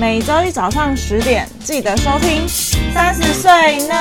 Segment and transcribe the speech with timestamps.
[0.00, 2.48] 每周一早上十点记得收听。
[2.94, 3.50] 三十岁
[3.86, 3.94] 呢？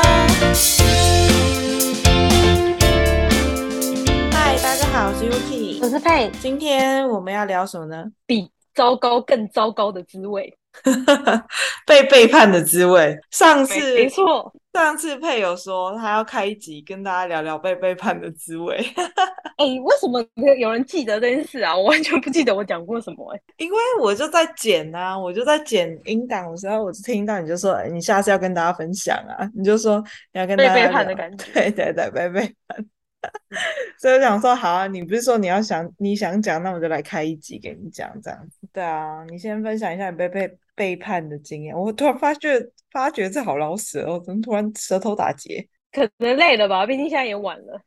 [4.31, 6.31] 嗨，大家好，我是 Yuki，我是佩。
[6.39, 8.05] 今天我们要聊什么呢？
[8.25, 10.57] 比糟糕更糟糕的滋味。
[11.85, 13.17] 被背叛的滋味。
[13.29, 18.77] 上次没错，上次配有说他要开一集跟大家聊聊被背叛的滋味。
[19.57, 21.75] 哎、欸，为什么有有人记得这件事啊？
[21.75, 23.65] 我完全不记得我讲过什么哎、欸。
[23.65, 31.45] 因为我就在剪啊，我就在剪音档的时候，我就听到你就说，你下次要跟大家分享啊，你就说你要跟大家被背叛的 感觉。
[31.53, 32.85] 对对对，被背叛。
[33.99, 38.57] 所以我想说，好啊，你不是说你要想你想讲，那我就来开一集给你讲这样子。
[38.73, 41.77] 对啊，你先分享一下你被背背叛的经验。
[41.77, 42.59] 我突然发觉，
[42.91, 45.67] 发觉这好老死哦，怎么突然舌头打结？
[45.91, 47.81] 可能累了吧，毕竟现在也晚了。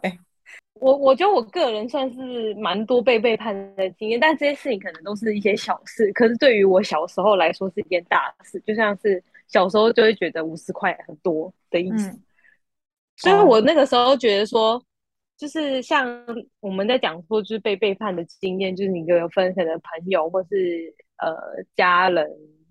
[0.00, 0.18] 对，
[0.74, 12.08] 我我觉得我个人算是蛮多被背叛的经验，但这些事情可能都是一些小事，可是对于我小时候来说是一件大事，就像是小时候就会觉得五十块很多的意思。
[12.08, 12.22] 嗯
[13.20, 14.80] 所以我那个时候觉得说，
[15.38, 16.06] 就是像
[16.60, 21.34] 我们在讲说，就是被背叛的经验，就是你有分享的朋友，或是呃
[21.76, 22.28] 家人、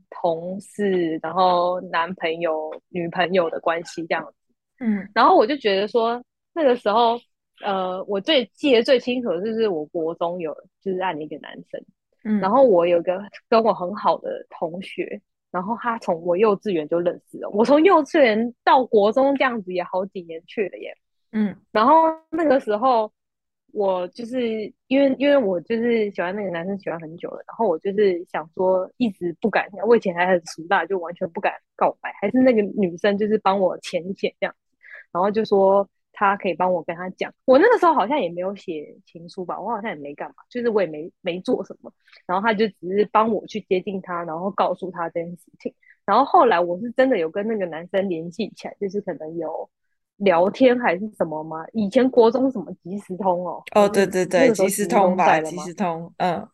[0.09, 4.53] 同事，然后男朋友、女朋友的关系这样子。
[4.79, 6.21] 嗯，然后我就觉得说，
[6.53, 7.17] 那个时候，
[7.63, 11.81] 呃，我最记得最清楚的就是我国中有就是爱了一个男生，
[12.25, 15.19] 嗯，然后我有个跟我很好的同学。
[15.49, 20.93] 然后他从我幼稚园就认识了，我从幼稚园到国中这样子也好几年去了耶。
[21.37, 21.93] 嗯，然后
[22.31, 23.11] 那个时候
[23.71, 24.41] 我就是
[24.87, 34.55] 因为因为我就是喜欢那个男生喜欢很久了，然后我就是想说一直不敢，我以前还很俗大，就完全不敢告白，还是那个女生就是帮我浅浅这样，
[35.11, 35.87] 然后就说。
[36.19, 41.93] 他可以帮我跟他讲，我那个时候好像也没有写情书吧，我好像也没干嘛，就是我也没没做什么，
[42.25, 45.71] 然后他就只是帮我去接近他，然后告诉他这件事情，
[46.07, 49.69] 然后后来我是真的有跟那个男生联系起来，就是可能有
[50.17, 51.65] 聊天还是什么吗？
[51.73, 56.47] 以前国中什么即时通哦，哦对对对，即时通吧，即时通，嗯，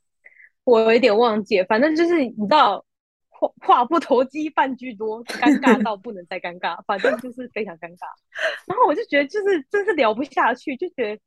[0.64, 2.84] 我有一点忘记，反正就是你知道。
[3.36, 8.06] 话话不投机半句多，尴尬到不能再尴尬，反正就是非常尴尬。
[8.66, 11.22] 然后我就觉得，就是真是聊不下去，就觉得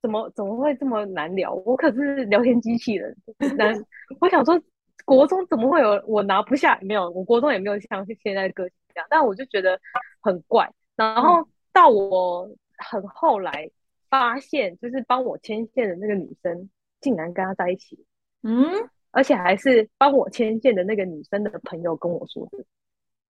[0.00, 1.52] 怎么怎么会这么难聊？
[1.52, 3.14] 我可是聊天机器人，
[3.58, 3.74] 难。
[4.20, 4.58] 我想说，
[5.04, 6.78] 国中怎么会有我拿不下？
[6.80, 9.06] 没有，我国中也没有像现在的个性这样。
[9.10, 9.78] 但我就觉得
[10.22, 10.66] 很怪。
[10.96, 13.70] 然后到我很后来
[14.08, 16.68] 发现，就是帮我牵线的那个女生，
[17.00, 18.04] 竟然跟他在一起。
[18.42, 18.88] 嗯。
[19.12, 22.64] 而且还是帮我牵线的那个女生的朋友跟我说的，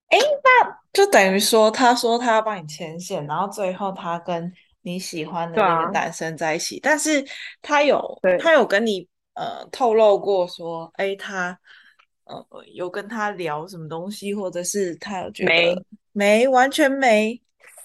[0.10, 4.52] 哎，那就等于说，他说他要帮你牵线，然后最后他跟
[4.82, 7.26] 你喜欢的那个男生在一起，啊、但是
[7.62, 11.58] 他有他有跟你呃透露过说，哎，他
[12.26, 17.42] 呃有跟他聊什么东西，或者是他有觉得没没完全没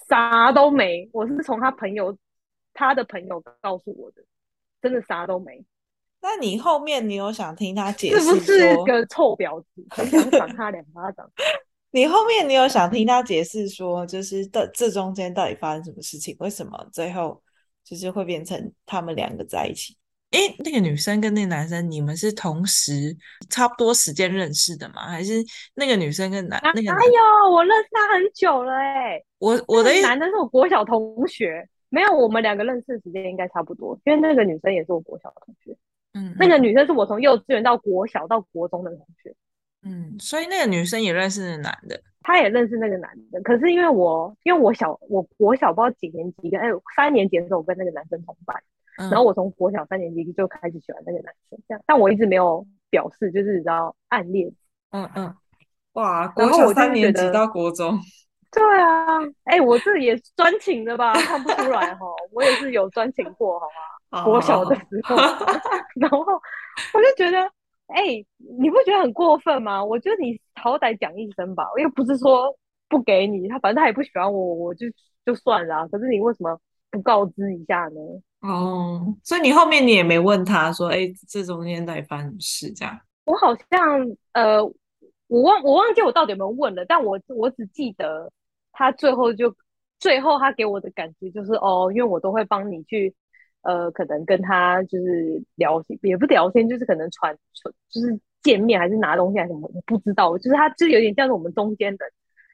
[0.07, 2.17] 啥都没，我是从他朋友
[2.73, 4.23] 他的朋友告诉我的，
[4.81, 5.63] 真的啥都没。
[6.21, 9.67] 那你后面你有想听他解释是不是个臭婊子？
[9.89, 11.29] 很想赏他两巴掌。
[11.91, 16.35] 你后面你有想听他解释说，就是到这中间到底发生什么事情？
[16.39, 17.41] 为什么最后
[17.83, 19.95] 就是会变成他们两个在一起？
[20.31, 23.15] 诶，那个女生跟那个男生，你们是同时
[23.49, 25.07] 差不多时间认识的吗？
[25.07, 25.33] 还是
[25.75, 26.97] 那个女生跟男、啊、那个男？
[26.97, 29.23] 哎呦，我认识他很久了哎。
[29.37, 35.77] 我我的男的是我国小同学，没有，我们两个认识的时间应该差不多，因为那个女生也是我国小同学。
[36.13, 39.35] 嗯，那个女生是我从幼稚园到国小到国中的同学，
[39.83, 43.41] 嗯，所以那个女生也认识那个男的，她也认识那个男的。
[43.41, 48.57] 可是因为我，因为我小，我国小不知道几年级跟哎三年级的时候，我跟那个男生同班，
[48.97, 54.51] 嗯、然后我从国小三年级就开始喜欢那个男生，这样，但我一直没有表示，就是你知道暗恋，
[54.91, 55.35] 嗯嗯，
[55.93, 57.99] 哇，国小三年级到国中，
[58.51, 64.23] 对啊，哎，我这也专情的吧，看不出来哈，我也是有专情过，好吗？
[64.23, 65.15] 国小的时候，
[65.99, 66.19] 然后
[66.93, 67.39] 我就觉得，
[67.87, 68.25] 哎、欸，
[68.59, 69.83] 你不觉得很过分吗？
[69.83, 72.55] 我觉得你好歹讲一声吧，又不是说
[72.87, 74.87] 不给你，他反正他也不喜欢我，我就
[75.25, 75.85] 就算了。
[75.89, 76.57] 可是你为什么
[76.91, 78.01] 不告知一下呢？
[78.41, 82.71] 哦，所以你后面你也没问他说，哎、欸，这中间到底发生什么事？
[82.73, 84.63] 这样，我好像呃，
[85.27, 88.31] 我忘我忘记我到底有没有问了，但我我只记得
[88.71, 89.55] 他最后就
[89.99, 93.13] 最后他给我的感觉就是，哦，因为我都会帮你去。
[93.67, 100.37] 呃，可能跟他就是聊天，也不聊天，就是可能传传，就是见面还是拿东西还是什么，我不知道。
[100.37, 102.05] 就是他就是有点像是我们中间的，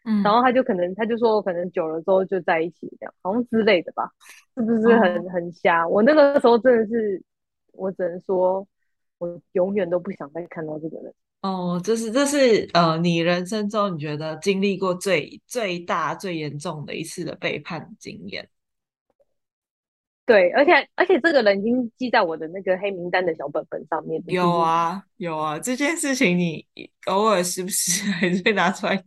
[0.03, 4.09] 嗯，然后他就可能他就说，可能久了之后就在一起这样，好像之类的吧，
[4.55, 5.87] 是不是很、嗯、很瞎？
[5.87, 7.21] 我那个时候真的是，
[7.73, 8.67] 我只能说，
[9.19, 11.13] 我永远都不想再看到这个人。
[11.41, 18.47] 哦，这是这是呃，你人生中你觉得经历过最最大最严重的一次的背叛经验？
[20.25, 24.23] 对，而且而且这个人已经记在我的那个黑名单的小本本上面。
[24.27, 26.65] 有啊有啊，这件事情你
[27.07, 29.05] 偶尔是不是 还是会拿出来讲？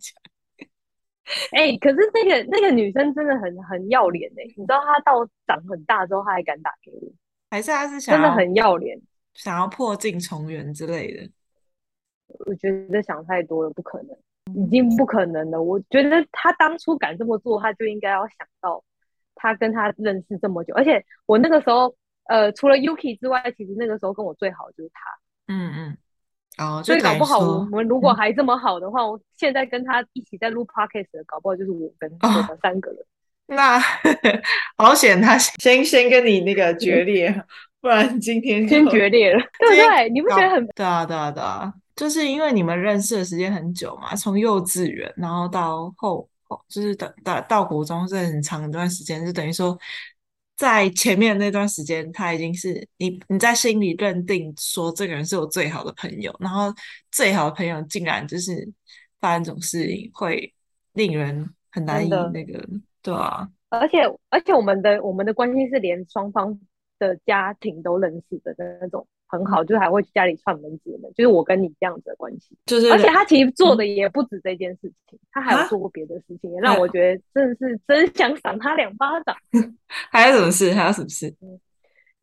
[1.53, 7.13] 哎、欸，可是那个那个女生真的很很要脸哎、欸，你知道她到长很大之后，她还敢打给我，
[7.51, 9.01] 还是她是想真的很要脸，
[9.35, 11.31] 想要破镜重圆之类的？
[12.47, 15.63] 我觉得想太多了，不可能，已经不可能了。
[15.63, 18.83] 我觉得她当初敢这么做，她就应该要想到。
[19.37, 21.95] 她跟他认识这么久，而且我那个时候，
[22.29, 25.01] 呃，除了 Yuki 之外，其实那个时候跟我最好的就是他。
[25.49, 25.99] 嗯嗯。
[26.59, 33.01] 哦，所以搞不好我们如果还这么好的话，嗯、我现在跟他一起在录 Podcast 的，搞不好就是我跟我们三个人。
[33.01, 33.05] 哦、
[33.47, 33.79] 那
[34.77, 37.45] 好险，他先先跟你那个决裂，嗯、
[37.81, 40.09] 不然今天先决裂了， 对不对？
[40.11, 40.67] 你不觉得很？
[40.69, 46.29] 对啊对啊对啊，就是因为你们认识的时间很久嘛，从幼稚园然后到后。
[46.69, 49.77] 就是等到到国中是很长一段时间，就等于说，
[50.57, 56.73] 在前面那段时间，他已经是你你在心里认定说这个人是我最好的朋友，然后
[57.11, 58.71] 最好的朋友竟然就是
[59.21, 60.55] 发生这种事情，会
[60.93, 62.65] 令人很难以那个，
[63.03, 63.49] 对啊。
[63.71, 66.61] 而且而且我们的我们的关系是连双方
[67.01, 69.07] 的家庭都认识的那种。
[69.27, 72.57] 很好，就是还会去家里串门子的，就是我跟你这样子的关系。
[72.67, 79.37] 就是，而且他其实做的也不止这件事情，嗯、他还有做过别的事情，也让我觉得真的是真想赏他两巴掌。
[80.11, 80.73] 还有什么事？
[80.73, 81.35] 还有什么事？
[81.41, 81.59] 嗯，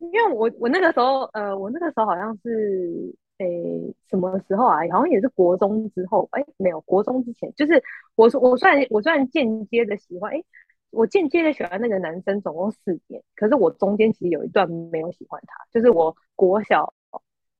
[0.00, 4.78] 因为我我那个时候，呃，我那个时候好像是，诶、欸，什么时候啊？
[4.92, 7.82] 好像也是国中之后，哎、欸，没有，国中之前，就是
[8.14, 10.44] 我我虽然我虽然间接的喜欢，哎、欸。
[10.92, 16.92] 我间接的喜欢那个男生，总共四年，可是我中间其实有一段没有喜欢他，就是我国小，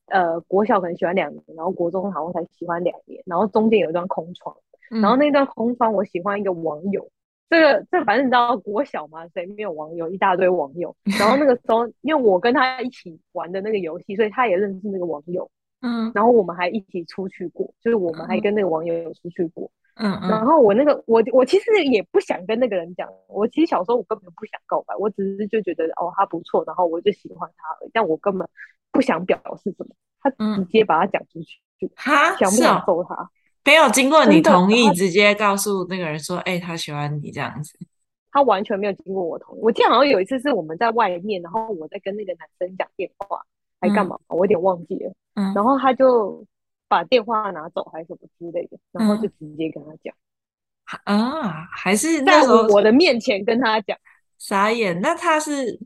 [0.06, 4.54] 呃，国小可能喜欢两年，然后国中好像才喜欢两年，然后中间有一段空窗，
[4.90, 7.10] 嗯、然后那段空窗我喜欢一个网友，
[7.48, 15.50] 这个这反正你知道国小嘛，谁没有网友，一大堆网友，然后那个时候因为我跟他一起玩的那个游戏，所以他也认识那个网友，
[15.80, 19.70] 嗯，然后我们还一起出去过，就是我们还跟那个网友有出去过。
[19.94, 28.48] 嗯，嗯，然后我那个我我其实也不想跟那个人讲，我其实小时候我根本不想告白，我只是就觉得哦他不错，然后我就喜欢他而已，但我根本
[28.90, 33.30] 不想表示什么，他直接把他讲出去，嗯、就他想不想揍他？
[33.64, 37.78] 没有经过你同意，直接告诉那个人说，哎、欸，他喜欢你这样子，
[38.32, 39.60] 他完全没有经过我同意。
[39.62, 43.42] 我记得好像有一次是我们在外面，然后我在跟那个男生讲电话，
[43.80, 44.16] 还干嘛？
[44.28, 45.12] 嗯、我有点忘记了。
[45.34, 46.42] 嗯，然后他就。
[46.92, 50.14] 把电话拿走还是什么之类的，然后就直接跟他讲、
[51.06, 53.96] 嗯、啊，还是在我的面前跟他讲，
[54.36, 55.00] 傻眼。
[55.00, 55.80] 那他是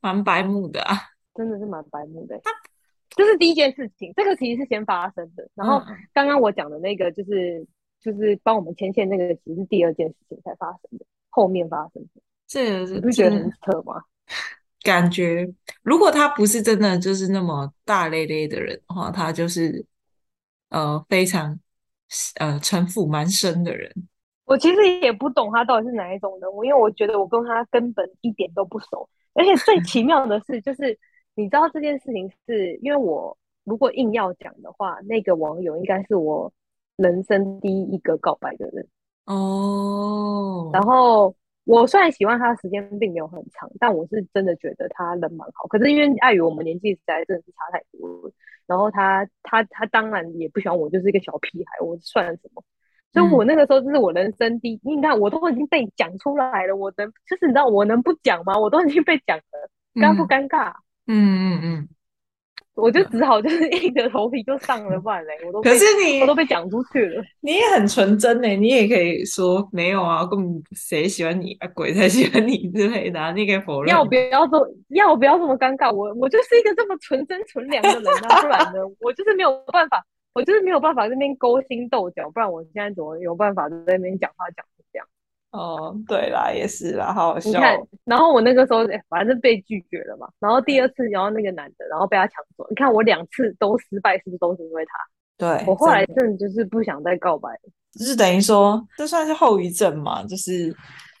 [0.00, 0.96] 蛮白目的啊，
[1.34, 2.40] 真的是蛮白目的。
[2.44, 2.52] 他
[3.16, 5.48] 这是第一件事情，这个其实是先发生的。
[5.56, 5.82] 然后
[6.12, 7.66] 刚刚我讲的那个，就是、嗯、
[8.00, 12.22] 就是帮我们牵线那个，其实是第二件事情才发生的，后面发生的。
[12.46, 14.00] 这你不觉得很扯吗？
[14.84, 19.84] 感觉如果他不是真的就是那么大咧咧的人的话，他就是。
[20.72, 21.58] 呃，非常
[22.40, 23.92] 呃城府蛮深的人，
[24.46, 29.08] 我其实也不懂他到底是哪一种人物，因为我觉得我跟他根本一点都不熟。
[29.34, 30.98] 而且最奇妙的是，就是
[31.34, 36.52] 你知道这件事情是因为我如果硬要讲的话，那个网友应该是我
[36.96, 38.88] 人生第一个告白的人
[39.26, 40.70] 哦。
[40.72, 45.66] 然后我虽然喜欢他的时间并没有很长，但我是真的觉得他人蛮好。
[45.68, 48.32] 可是因为碍于我们年纪实在真的是差太多了。
[48.66, 52.62] 然后他他他当然也不喜欢我，就是一个小屁孩，我算什么？
[53.12, 58.58] 所以我那个时候就是我人生第一，你看我都已经被讲出来了，我能就是你知道我能不讲吗？
[58.58, 60.72] 我都已经被讲了，尴不尴尬？
[61.06, 61.78] 嗯嗯嗯。
[61.80, 61.88] 嗯
[62.74, 67.22] 我就只好就是硬着头皮就上了，不然嘞，我都可是你我都被讲出去了。
[67.40, 73.92] 你也很纯真呢，你也可以说没有啊，根本谁喜欢你啊，鬼才喜欢你之类的，啊，你可以否认。
[73.92, 75.92] 要不要说要不要这么尴尬？
[75.92, 80.02] 我我就是一个这么纯真纯良的人啊，不然呢，我就是没有办法，
[80.32, 85.06] 我就是没有办法在那边勾心斗角，不然我现在怎么有办法在那边讲话讲成这样？
[85.52, 87.50] 哦，对啦，也是啦，好好笑。
[87.50, 90.26] 你看，然后我那个时候，欸，反正被拒绝了嘛。
[90.40, 92.66] 然后第二次，然后那个男的，然后被他抢走。
[92.70, 94.92] 你看我两次都失败，是不是都是因为他？
[95.36, 97.50] 对，我后来真的就是不想再告白，
[97.92, 100.24] 就是等于说，这算是后遗症嘛？
[100.24, 100.74] 就是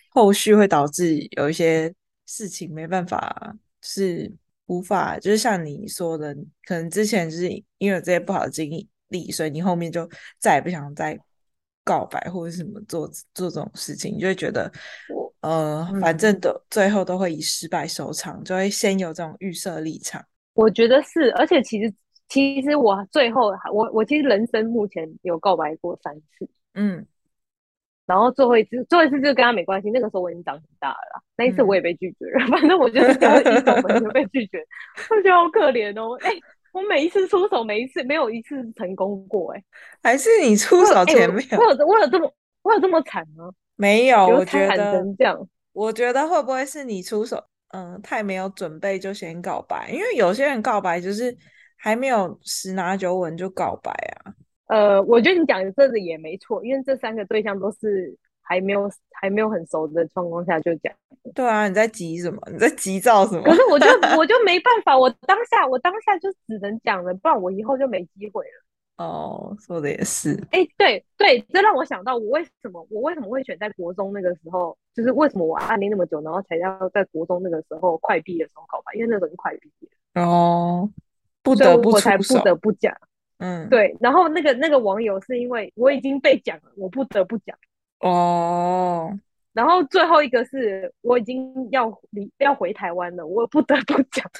[0.08, 1.92] 后续会导致有一些
[2.26, 4.32] 事情没办法，是
[4.64, 6.34] 无法，就是像你说的，
[6.64, 8.70] 可能之前就是因为有这些不好的经
[9.08, 10.08] 历，所以你后面就
[10.40, 11.18] 再也不想再。
[11.84, 14.70] 告白或者什么做做这种事情，你就会觉得，
[15.40, 20.24] 呃，反正都最后都会以失败收场，就会先有这种预设立场。
[20.54, 21.92] 我觉得是，而且其实
[22.28, 27.06] 其实我最后我我其实人生目前有告白过三次，嗯，
[28.06, 34.64] 然后最后一次最后一次就跟他没关系，那个时候我已经长很大了，那一次我也被拒绝了，嗯、反正我就是 只要一出门就被拒绝，
[35.10, 36.40] 我觉得好可怜哦，哎、欸，
[36.72, 39.58] 我每一次出手每一次没有一次成功过、欸，
[40.02, 41.58] 哎，还是你出手前没有？
[41.58, 43.50] 我有我有这么我有这么惨吗？
[43.76, 49.90] 没有，我觉得这样，我觉得会不会是你出手，嗯，太没有准备就先告白？
[49.92, 51.36] 因为有些人告白就是
[51.76, 54.32] 还没有十拿九稳就告白啊。
[54.68, 60.92] 呃，我觉得你讲的这个也没错，因为这三个对象都是还没有还没有很熟的状况下就讲。
[61.34, 62.40] 对啊，你在急什么？
[62.50, 63.42] 你在急躁什么？
[63.42, 63.86] 可是我就
[64.18, 68.62] 我就没办法，我当下我当下就只能讲了，不然我以后就没机会了。
[68.98, 70.34] 哦，说的也是。
[70.50, 79.88] 哎、欸，对对，这让我想到，我为什么我为什么会选在国中那个时候，就是为什么我暗恋那么久，然后才要在国中那个时候快毕业的时候告白，因为那时候是快毕业。
[80.22, 80.88] 哦，
[81.42, 82.94] 不得不我才不得不讲。
[83.38, 83.96] 嗯，对。
[83.98, 87.56] 然后那个那个网友是因为我已经被讲了，我不得不讲。
[88.02, 89.18] 哦。
[89.52, 94.24] 然后最后一个是我已经要离要回台湾了，我不得不讲。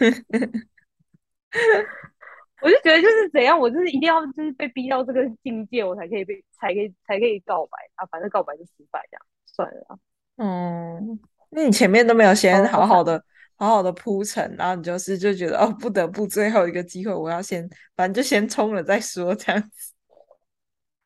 [2.63, 8.07] 我就觉得就是怎样，我就是一定要就是被逼到这个境界，我才可以被才可以才可以告白啊！
[8.07, 9.99] 反正告白就失败，这样算了。
[10.37, 11.19] 嗯，
[11.51, 13.23] 那你前面都没有先好好的、哦、
[13.57, 19.92] 好好的铺陈，然后你就是就觉得哦，不得不最后一个机会，我要先反正就先冲了再说，这样子。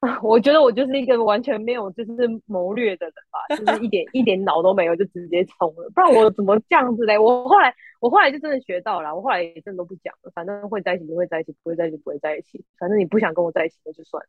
[0.22, 2.12] 我觉得我就是一个完全没有就是
[2.44, 7.18] 谋略的人吧，就是一点一点脑都没有就直接冲了，不然我怎么这样子嘞？
[7.18, 14.28] 我后来我后来就真的学到了，我后来也真的都不讲了，反正会在一起就会在一起，不会在一起不会在一起，反正你不想跟我在一起那就算了，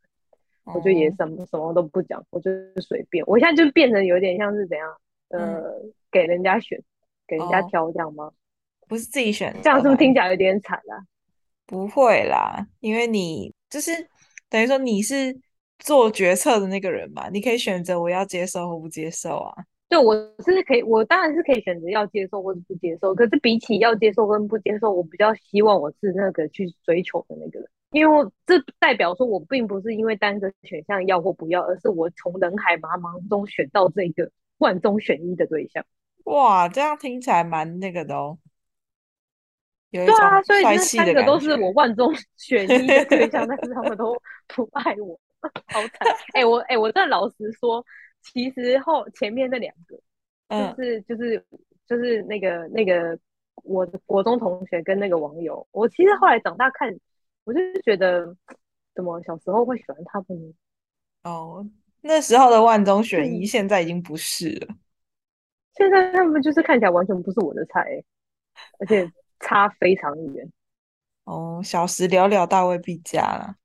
[0.68, 2.50] 嗯、我就也什么什么都不讲，我就
[2.82, 3.24] 随便。
[3.28, 4.90] 我现在就变成有点像是怎样，
[5.30, 6.82] 呃，嗯、给人家选，
[7.28, 8.32] 给人家挑这样吗？
[8.88, 11.04] 不是自己选，这样是不是听起来有点惨啊？
[11.66, 13.92] 不会啦，因为你就是
[14.50, 15.38] 等于说你是。
[15.80, 19.56] 做决策的那个人嘛，你可以选择我要接受或不接受啊。
[19.90, 23.16] 对，我是可以，我当然是可以选择要接受或者不接受。
[23.16, 35.86] 可是比起要接受跟不接受，我比较希望我是那个去追求的那个人，因为这代表说我并不是因为单个选项要或不要，而是我从人海茫茫中选到这个万中选一的对象。
[36.26, 38.38] 哇，这样听起来蛮那个的哦。
[39.90, 45.18] 对啊，所以这三个都是我万中选一的对象，但是他们都不爱我。
[45.68, 46.08] 好惨！
[46.34, 47.86] 哎、欸，我哎、欸，我这老实说，
[48.22, 49.96] 其实后前面那两个，
[50.50, 51.46] 就是、嗯、就是
[51.88, 53.18] 就是那个那个
[53.64, 56.94] 我的国中同学跟那个网友，我其实后来长大看，
[57.44, 58.36] 我就是觉得，
[58.96, 60.54] 怎么小时候会喜欢他们呢？
[61.24, 61.68] 哦，
[62.02, 64.76] 那时候的万中选一，现在已经不是了。
[65.76, 68.04] 现在他们就是看起来完全不是我的菜，
[68.80, 70.52] 而且差非常远。
[71.26, 73.56] 哦，小时了了，大未必佳啦。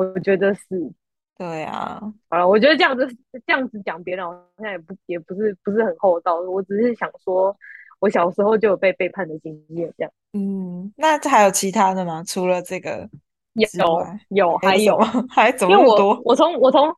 [0.00, 0.90] 我觉得是，
[1.36, 3.06] 对啊，好了，我觉得这样子
[3.46, 7.54] 这样子讲别人好像也不也不是不是很厚道，我只是想说，
[7.98, 10.12] 我小时候就有被背叛的经验，这样。
[10.32, 12.24] 嗯，那还有其他的吗？
[12.26, 13.06] 除了这个
[13.52, 13.66] 有
[14.28, 14.96] 有还有
[15.28, 16.18] 还怎么那么多？
[16.24, 16.88] 我从我从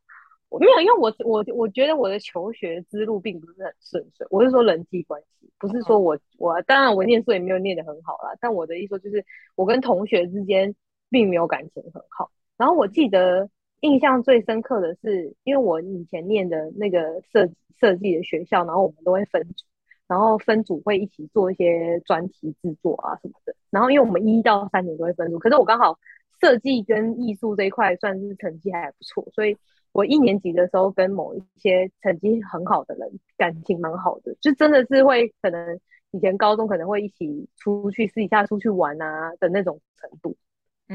[0.49, 10.73] 没有，因为我我我觉得我的求学之路并不是很顺遂，我是说人际关系，不是说我我当然我念书也没有念得很好啦，但我的意思就是我跟同学之间
[11.09, 12.29] 并没有感情很好。
[12.57, 13.49] 然后我记得
[13.81, 19.65] 印象最深刻的是，因为我以前念的那个设设计的学校，然后我们都会分组，
[20.07, 23.53] 然后分组会一起做一些专题制作啊什么的。
[23.69, 25.97] 然后因为我们一到三年都会分组，可是我刚好
[26.39, 29.57] 设计跟艺术这一块算是成绩还不错，所以
[29.91, 35.79] 我一年级的时候跟某一些成绩很好的人感情蛮好的，就真的是会可能
[36.11, 40.37] 以前高中可能会一起出去私底下出去玩啊的那种程度。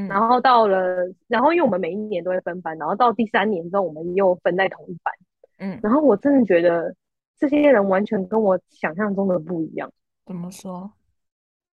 [0.06, 5.14] 然后到了，然后因为我们每一年都会分班，然后到第三年之后，我们又分在同一班。
[5.58, 6.94] 嗯，然后我真的觉得
[7.36, 9.90] 这些人完全跟我想象中的不一样。
[10.26, 10.92] 怎么说？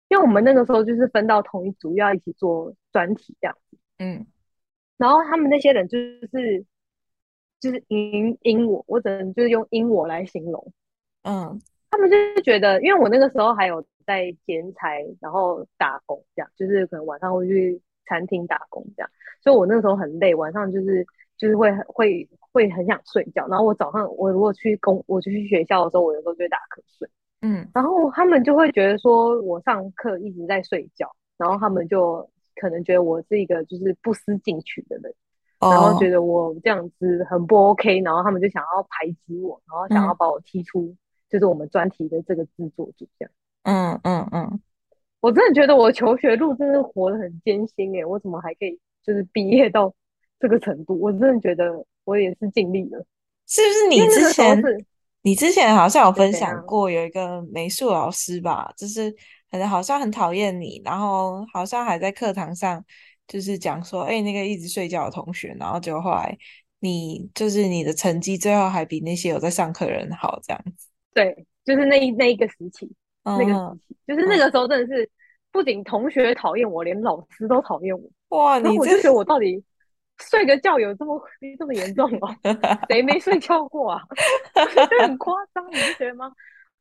[0.10, 3.78] 因为我们那个时候就是分到同一组，要一起做专题这样子。
[3.98, 4.26] 嗯，
[4.98, 6.66] 然后他们那些人就是
[7.60, 10.72] 就是阴阴我，我只能就是用阴我来形容。
[11.24, 17.82] 嗯，他们就是觉得，因为我那个时候还有在剪彩，然后打工这样，就是可能晚上会去。
[18.06, 19.10] 餐厅打工这样，
[19.42, 21.06] 所以我那个时候很累，晚上就是
[21.38, 23.48] 就是会会会很想睡觉。
[23.48, 27.10] 然后我早上我如果去工，我就去学校的时候，我有时候就会打瞌睡。
[27.42, 35.14] 嗯，然后他们就会觉得说我上课一直在睡觉，然后他们就可能觉得我是一个就是不思进取的人，
[35.60, 40.96] 哦、然后觉得我这样子很不 OK，然后他们就想要排挤我，然后想要把我踢出
[41.30, 43.32] 就是我们专题的这个制作组这样。
[43.64, 44.60] 嗯嗯嗯。
[45.24, 49.94] 我真的觉得我求学路真的活得很艰辛哎，我怎么还可以就是毕业到
[50.38, 51.00] 这个程度？
[51.00, 51.72] 我真的觉得
[52.04, 53.06] 我也是尽力了。
[53.48, 54.62] 是不是你之前
[55.22, 59.10] 你之前好像有分享过，有一个美术老师吧，就是
[59.50, 62.84] 可能好像很讨厌你，然后好像还在课堂上
[63.26, 66.38] 就是讲说，哎、欸，那个一直睡觉的同学，然后就后来
[66.82, 70.90] 你就是你的成绩最后还比那些有在上课的人好，这样子。
[71.14, 72.92] 对，就是那一那一个时期。
[73.24, 75.10] 那个时期，就是那个时候，真的是
[75.52, 78.10] 不仅同学讨厌我，连老师都讨厌我。
[78.38, 79.64] 哇，你我就觉得我到底
[80.18, 81.22] 睡个觉有这么
[81.58, 82.36] 这么严重吗？
[82.90, 84.02] 谁没睡觉过啊？
[84.90, 86.32] 就很夸张，你不觉得吗？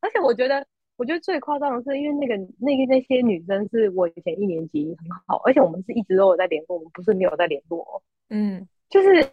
[0.01, 8.03] 而且我觉得，我觉得最夸张的是，因为那个那个那些女生是我以前一年级很好，而且我们是一直都有在联络，我们不是没有在联络。
[8.31, 9.25] 嗯，就是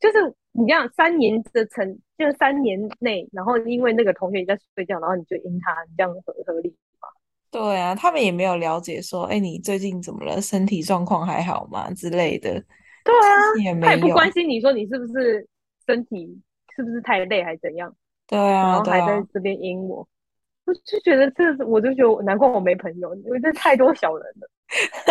[0.00, 1.98] 就是你这样三年的成。
[2.20, 6.68] 就三年内，然后因为那个同学你在睡觉，然后你就阴他，你这样合合理
[7.00, 7.08] 吗？
[7.50, 10.40] 对啊，他们也没有了解说，哎，你最近怎么了？
[10.40, 11.90] 身体状况还好吗？
[11.94, 12.62] 之类的。
[13.02, 15.48] 对啊，也没有，他也不关心你说你是不是
[15.86, 16.38] 身体
[16.76, 17.92] 是不是太累还是怎样？
[18.26, 20.06] 对啊，然后还在这边阴我，啊、
[20.66, 24.48] 我就觉得这，我就觉得难怪我没朋友，因为这太多小人了。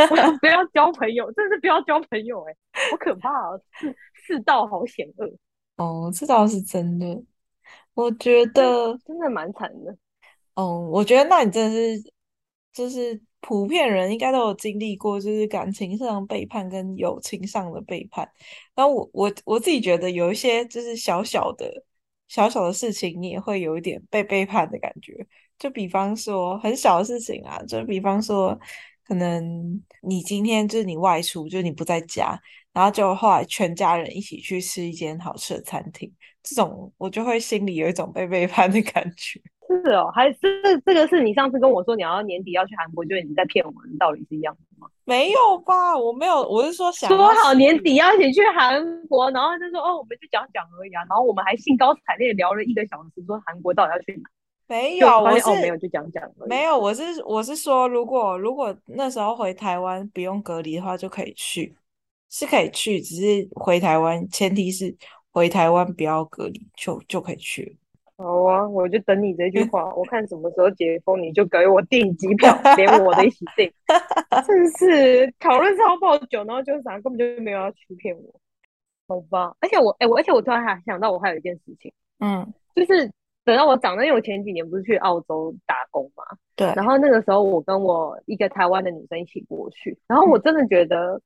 [0.09, 2.55] 我不要交朋友，真的是不要交朋友，欸，哎，
[2.91, 3.59] 好可怕啊！
[3.73, 5.29] 世世道好险恶。
[5.79, 7.23] 哦，这倒是真的。
[7.93, 9.97] 我觉得真的蛮惨的。
[10.53, 12.11] 哦，我觉得那你真的是，
[12.73, 18.29] 就是普遍人应该都有经历过，就是感情上背叛跟友情上的背叛。
[18.75, 21.83] 然后我我我自己觉得有一些就是小小的
[22.27, 25.25] 小小的事情，你也会有一点被背叛的感觉。
[25.57, 28.57] 就比方说很小的事情啊，就比方说
[29.09, 32.39] 可能你今天就是你外出，就是你不在家。
[32.71, 36.09] 然后就后来全家人一起去吃一间好吃的餐厅，
[36.43, 39.41] 这种我就会心里有一种被背叛的感觉。
[39.67, 40.39] 是哦，还是
[40.85, 44.87] 这个是你上次跟我说你要年底要去韩国，就是你在骗我们，道理是一样的吗？
[45.03, 54.29] 没有吧，我没有，我是说想说好年底要一起去韩国，然后就说哦，我们就讲讲而已啊，然后我们还兴高采烈聊了一个小时，说韩国到底要去哪？
[54.69, 61.75] 没有，我是、哦、没有就讲讲没有，我是我是说，如果如果那时候回台湾不用隔离的话，就可以去。
[62.31, 64.95] 是可以去，只是回台湾，前提是
[65.31, 67.75] 回台湾不要隔离，就就可以去。
[68.17, 73.73] 好啊，我就等你这句话，我 看什么时候解封，你就给我订机票，连我的一起订。
[74.45, 78.39] 真是讨论超爆久，然后就是啥根本就没有要欺骗我，
[79.07, 79.55] 好吧？
[79.59, 83.11] 而且我哎、欸，我而且我突然还想到，我还有一件事情，嗯，就是
[83.45, 86.23] 等到我长大，因为我前几年不是去澳洲打工嘛，
[86.55, 91.15] 对，然后那个时候我跟我一个台湾的女生一起过去，然后我真的觉得。
[91.15, 91.21] 嗯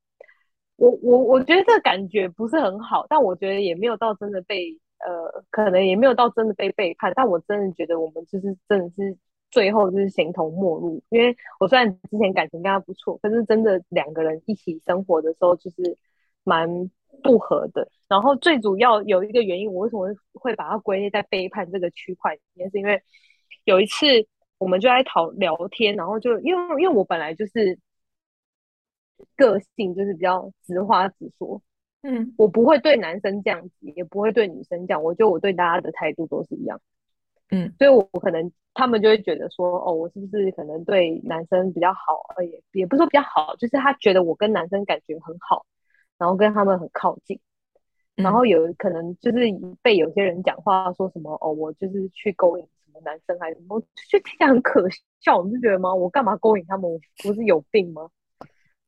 [0.76, 9.16] 我我我觉得这个感觉不是很好，但我觉得也没有到真的被呃，可能也没有到真的被背叛，但我真的觉得我们就是真的是
[9.52, 11.02] 最后就是形同陌路。
[11.10, 15.96] 因为我虽然之前感情跟他不错，可是真的两个人一起生活的时候就是
[16.44, 16.68] 蛮
[17.24, 17.90] 不合的。
[18.08, 23.02] 然后最主要有一个原因，我为什么会把它归类在背叛这个区块里面，是因为
[23.64, 24.06] 有一次
[24.60, 27.80] 我们就在讨聊天，然后就因为因为我本来就是。
[29.38, 31.62] 个性就是比较直话直说，
[32.02, 36.80] 嗯，我不会对男生这样子，也不会对女生这样，我觉得我对大家的态度都是一样，
[37.50, 45.66] 嗯，所以我可能他们就会觉得说，哦，我是不是可能对男生比较好，也也不是说比较好，就是他觉得我跟男生感觉很好，
[46.24, 47.38] 然后跟他们很靠近，
[48.16, 49.40] 然后有可能就是
[49.82, 53.78] 被有些人讲话说什么，哦，我就是去勾引什么男生还是什么，
[54.10, 54.88] 就听起来很可
[55.20, 55.94] 笑，你不觉得吗？
[55.94, 56.90] 我干嘛勾引他们？
[56.90, 58.10] 我不是有病吗？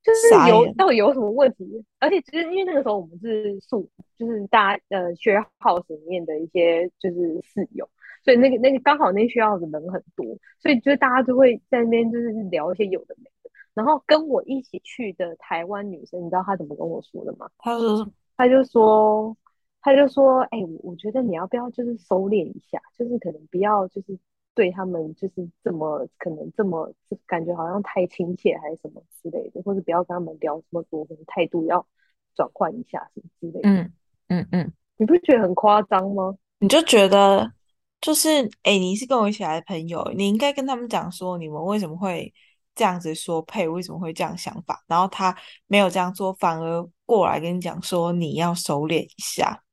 [0.02, 1.84] 就是有到底有什么问题？
[2.00, 7.90] 而且其实因为那个时候我们是宿，就是大家呃 share house 里面的一些就是室友，
[8.24, 10.26] 所以那个那个刚好那 share house 人很多，
[10.62, 13.35] 所以就是大家就会在那边就是聊一些有的没的。
[13.76, 17.48] 然后跟我一起去的台湾女生，你知道她怎么跟我说的吗？
[17.60, 19.38] 她说，她就说，
[19.82, 24.18] 她就说，哎、欸，我觉得你要不要就是收敛一下，就是可能不要就是。
[24.56, 31.86] 对他们就是这么可能这么就感觉好像太亲切还是什么之类的，或者不要跟他们聊这么多，可能态度要
[32.34, 33.70] 转换一下什么之类的。
[33.70, 33.94] 嗯
[34.30, 36.38] 嗯嗯，你不觉得很夸张吗？
[36.60, 37.52] 你就觉得
[38.00, 38.30] 就是
[38.64, 42.34] 哎，你是跟我一起来的朋友，你应该跟他们讲说你们为什么会
[42.76, 45.36] 这样子说配，为什么会这样想法，然后他
[45.68, 49.64] 没有这样做，反而过来跟你讲说你要收敛一下。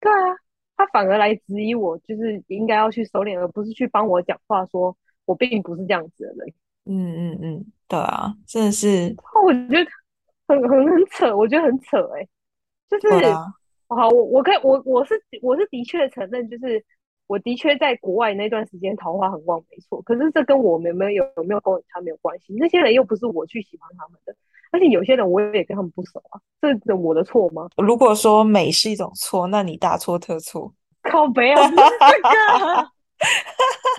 [0.00, 0.36] 对啊。
[0.76, 6.54] 他反而来质疑我，就是应该要去收敛，而不是去帮我讲话，说我并不是这样子的人。
[6.86, 9.14] 嗯嗯嗯，对啊，真的是，
[9.46, 9.90] 我觉得
[10.48, 12.28] 很很很扯，我觉得很扯哎、欸，
[12.90, 13.46] 就是，啊、
[13.86, 16.84] 好，我我可以，我我是我是的确承认，就是
[17.26, 20.02] 我的确在国外那段时间桃花很旺，没错。
[20.02, 22.54] 可是这跟我们有没有有没有跟他没有关系。
[22.58, 24.36] 那些人又不是我去喜欢他们的，
[24.70, 27.68] 而且有些人我也跟他们不熟啊，这是我的错吗？
[27.78, 30.72] 如果说美是一种错，那你大错特错。
[31.02, 32.90] 靠北啊，不 是这个，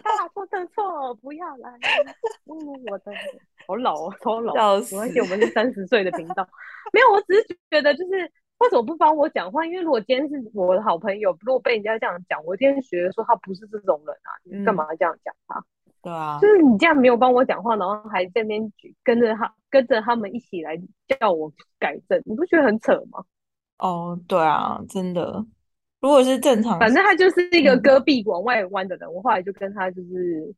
[0.04, 1.70] 大错特错，不要来。
[2.46, 2.56] 嗯，
[2.92, 3.12] 我的
[3.66, 4.54] 好老哦，超老。
[4.54, 6.48] 没关系，我们是三十岁的频道。
[6.94, 8.32] 没有，我只是觉得就是。
[8.60, 9.66] 为什么不帮我讲话？
[9.66, 15.60] 因为如果今天是我的好朋友，如果被人家这样讲，我今天觉得说他不是这种人啊，你干嘛这样讲他？
[15.60, 15.64] 嗯，
[16.02, 20.80] 对啊，就是你这样没有帮我讲话，然后还在那边跟着他，跟着他们一起来
[21.20, 23.24] 叫我改正，你不觉得很扯吗？
[23.80, 25.46] 哦，对啊，真的。
[26.00, 30.54] 如果是正常，反正他就是一个戈壁往外弯的人，嗯，我后来就跟他就是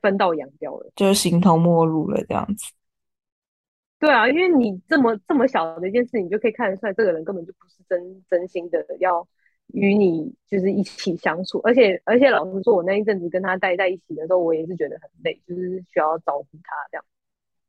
[0.00, 2.72] 分道扬镳了，就形同陌路了这样子。
[4.02, 9.24] 对啊，因为你这么这么小的一件事，你就可以看得出来，这个人根本就不是真真心的要
[9.68, 11.60] 与你就是一起相处。
[11.62, 17.04] 而且而且，老实说，我那一阵子跟他待在一起的时候，我也是觉得很累，就是需要照顾他这样。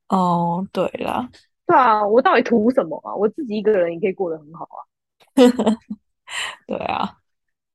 [0.07, 1.29] 哦，对了，
[1.67, 3.13] 对啊，我到底图什么啊？
[3.13, 4.79] 我自己一个人也可以过得很好啊。
[6.65, 7.19] 对啊，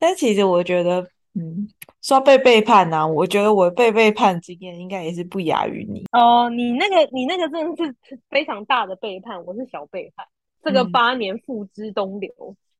[0.00, 1.08] 但其实我觉得。
[1.34, 1.68] 嗯，
[2.02, 6.50] 说被背叛呢、啊，我觉得我被背叛经验应该也是不亚于你哦。
[6.50, 10.26] 你那个，你那个真的是非常大的背叛，我是小背叛。
[10.62, 12.30] 这个八年付之东流、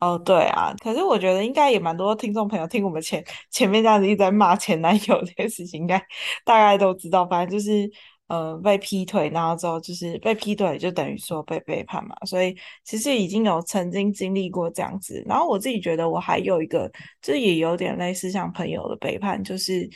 [0.01, 0.15] 嗯。
[0.15, 5.99] 哦，对啊，可是我觉得应该也蛮多听众朋友听我们前前面这样子一直在骂前男友这件事情，应该
[6.45, 7.27] 大概都知道。
[7.27, 7.91] 反正就是。
[8.29, 12.15] 呃，被劈腿，然后之后就是被劈腿，就等于说被背叛嘛。
[12.27, 15.25] 所以其实已经有曾经经历过这样子。
[15.27, 16.91] 然后我自己觉得我还有一个，
[17.23, 19.89] 这也有点类似像朋友的背叛，就是，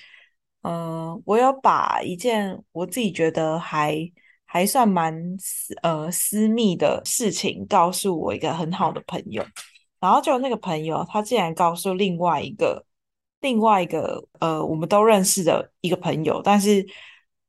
[0.62, 3.98] 呃，我有把一件我自己觉得还
[4.46, 9.44] 还算蛮私呃私密的事情告诉我一个很好的朋友，
[10.00, 12.82] 然后就那个朋友他竟然告诉另外一个
[13.42, 16.86] 另外一个呃我们都认识的一个朋友，但是。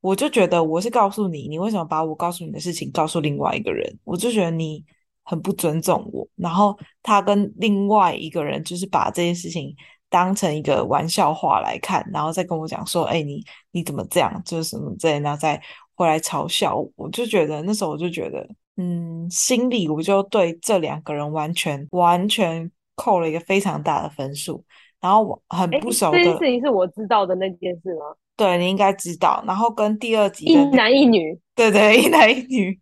[0.04, 3.90] 我就觉得我是告诉你，你为什么把我告诉你的事情告诉另外一个人？
[4.04, 4.84] 我就觉得你
[5.22, 6.28] 很不尊重我。
[6.36, 9.74] 然后他跟另外一个人就是把这件事情
[10.10, 14.42] 当成一个玩笑话来看，然后再跟我讲说：“哎，你你怎么这样？
[14.44, 15.58] 就是什么这样？”然后再
[15.94, 16.92] 回来嘲笑我。
[16.96, 24.62] 我就觉得那时候我就觉得，嗯，心里我就对这两个人完全完全扣了一个非常大的分数。
[25.00, 28.14] 然后我很不熟的，这件事情是我知道的那件事吗？
[28.36, 32.78] 对，你应该知道，然后跟第二集一男一女，对对，一男一女。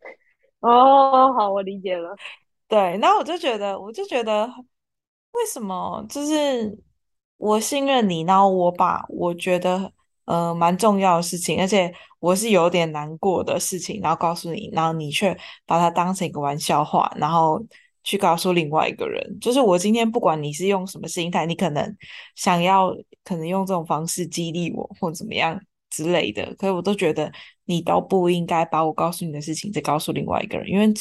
[0.60, 2.16] 哦，好，我理解了。
[2.68, 4.46] 对，然后我就觉得，我就觉得，
[5.32, 6.78] 为什么就是
[7.36, 9.92] 我信任你，然后我把我觉得
[10.24, 15.36] 呃蛮重要的事情，而且我是有点难过的事情，然后告诉你，然后你却
[15.66, 17.62] 把它当成一个玩笑话，然后。
[18.04, 21.96] 去告诉另外一个人，就是我今天不管你是用什么心态，你可能
[22.34, 25.60] 想要可能用这种方式激励我或怎么样
[25.90, 27.30] 之类的，可是我都觉得
[27.64, 30.92] 你都不应该把我告诉你的事情再告诉另外一个人，因为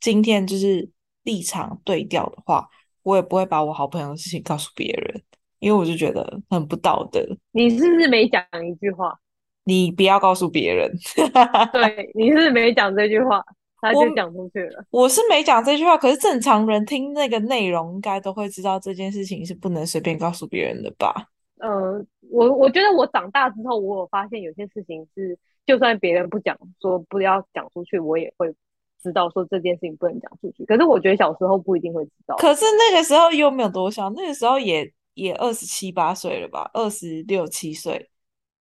[0.00, 0.88] 今天就是
[1.24, 2.68] 立场对调的话，
[3.02, 5.22] 我也不会把我好朋友的事情告诉别人，
[5.58, 7.20] 因为我就觉得很不道德。
[7.52, 9.18] 你是不是没讲一句话？
[9.64, 10.90] 你不要告诉别人。
[11.72, 13.44] 对，你是没讲这句话？
[13.80, 15.02] 他就讲出去了我。
[15.02, 21.28] 我是没讲这句话，可是正常人听那个内容，应该都会知道这件事情是不能随便告诉别人的吧？
[21.58, 28.54] 呃，我我觉得我长大之后，我有发现有些事情是，就算别人不讲，说不要讲出去，我也会
[29.02, 30.64] 知道说这件事情不能讲出去。
[30.64, 32.36] 可是我觉得小时候不一定会知道。
[32.36, 36.70] 可是那个时候又没有多小，那个时候也也二十七八岁了吧？
[36.72, 38.08] 二十六七岁，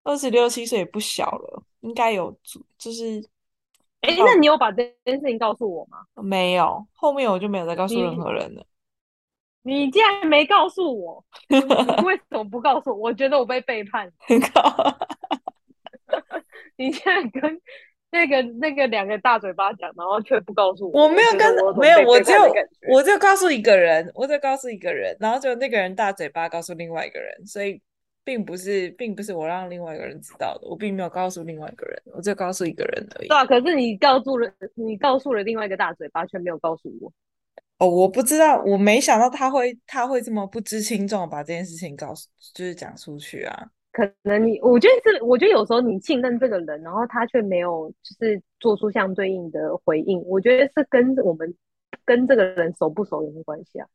[0.02, 2.36] 二十六七岁也不小了，应该有
[2.78, 3.24] 就是。
[4.00, 5.98] 哎、欸，那你有把这件事情告诉我吗？
[6.22, 8.64] 没有，后面我就没有再告诉任何人了。
[9.62, 11.58] 你，你竟然没告诉我，你
[12.04, 12.96] 为什么不告诉我？
[12.96, 14.12] 我觉得我被背叛。
[16.76, 17.60] 你现在跟
[18.10, 21.02] 那个那个两个大嘴巴讲，然后却不告诉我。
[21.02, 22.34] 我没有跟我没有，我就
[22.92, 27.82] 我就告诉一个人，我就告诉一个人，然后就那个人大嘴巴告诉另外一个人，所以。
[28.28, 33.28] 并不是，并不是我让另外一个人知道的，我并没有告诉另外一个人，我只告诉一个人而已。
[33.28, 37.10] 对啊，可是你告诉了，你告诉了另外一个大嘴巴，却没有告诉我。
[37.78, 43.70] 哦，我不知道，我没想到他会，他会这么不知轻重把这件事情告诉，就是讲出去啊。
[43.92, 51.54] 可能你，我觉得是，我觉得有时候你信任这个人，然后他却没有，就是做出相对应的回应，我觉得是跟我们
[52.04, 53.88] 跟这个人熟不熟有没有关系啊？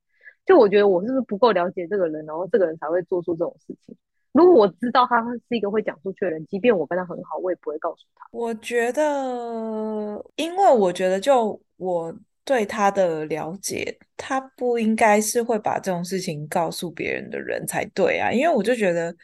[0.43, 3.95] 就我觉得我是不是不够了解这个人，然后这个人才会做出这种事情。
[4.33, 8.27] 如果我知道他是一个会讲出去的人，即便我跟他很好，我也不会告诉他。
[8.31, 18.31] 我觉得，因为我觉得，就我对他的了解，他不应该是会把这种事情告诉别人的人才对啊。
[18.31, 19.15] 因为我就觉得，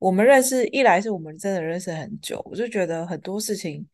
[0.00, 3.86] 我们认识，一来是我们真的认识很久，我就觉得很多事情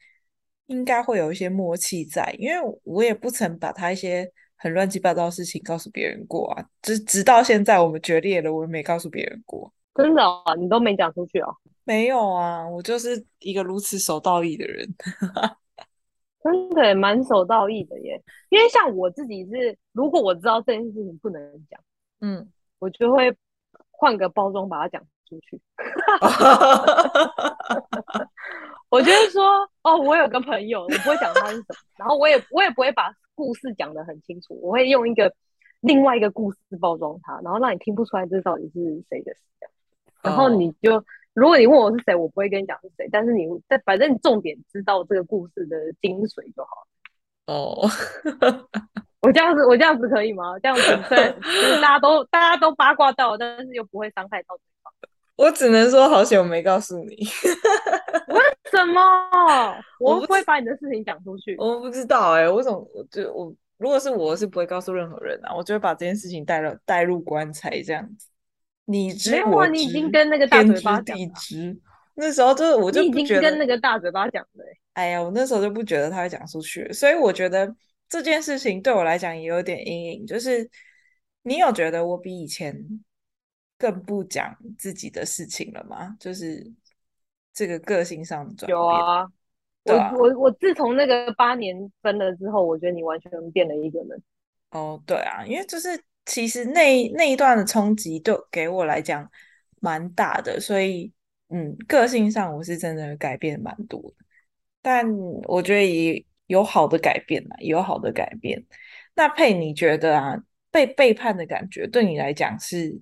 [0.69, 9.71] 应该会有一些默契在，因为我也不曾把他一些很乱七八糟的事情告诉别人过啊，直直到现在我们决裂了，我也没告诉别人过。
[9.97, 11.55] 真的啊，你都没讲出去哦？
[11.85, 14.87] 没有啊，我就是一个如此守道义的人。
[16.43, 21.81] 真的蛮守道义的耶，因为像我自己是，如果我知道这件事情不能讲，
[22.21, 23.35] 嗯，我就会
[23.91, 25.61] 换个包装把它讲出去。
[28.89, 35.35] 我就会说，哦，我有个朋友，我不会讲他是什么，然后我也我也不会把故事讲得很清楚，我会用一个
[35.81, 39.41] 另外一个故事包装他，然后让你听不出来这到底是谁的事，
[40.27, 41.03] 然后你就。
[41.37, 47.55] 如果你问我是谁，我不会跟你讲是谁，但是你在反正你重点知道这个故事的精髓就好了。
[47.55, 47.91] 哦，
[49.21, 50.59] 我这样子，我这样子可以吗？
[50.61, 54.91] 这样子对， 就是大家都大家都八卦到，但是又不会伤害到对方。
[55.37, 57.15] 我只能说好险我没告诉你。
[58.29, 59.03] 为什么？
[60.01, 61.55] 我不会把你的事情讲出去。
[61.59, 68.27] 我不知道哎、欸，我怎么我就我如果是我是不会告诉任何人啊，我就会把这件事情带入带入棺材这样子。
[68.87, 71.25] 你知我知，没有啊，你已经跟那个大嘴巴讲了。
[72.15, 74.79] 那时候就是，我就不觉得跟那个大嘴巴讲的、欸。
[74.95, 77.77] 哎呀，我那时候就不觉得他会讲出去，所以我觉得
[78.09, 80.27] 这件事情对我来讲也有点阴影。
[80.27, 80.67] 就是
[81.43, 82.75] 你有觉得我比以前
[83.77, 86.17] 更不讲自己的事情了吗？
[86.19, 86.73] 就是
[87.53, 88.71] 这个个性上的转变。
[88.71, 94.23] 有啊，啊我我我自从那个八年分了之后，我觉得你完全变了一个人。
[94.71, 96.03] 哦，对啊，因为就是。
[96.27, 99.31] 其实那那一段的冲击，对给我来讲
[99.81, 101.13] 蛮大的，所以
[101.49, 104.25] 嗯，个性上我是真的改变蛮多的。
[104.83, 105.11] 但
[105.45, 108.65] 我觉得也有好的改变嘛，有好的改变。
[109.15, 110.37] 那佩，你觉得啊，
[110.71, 112.97] 被背叛的感觉对你来讲是，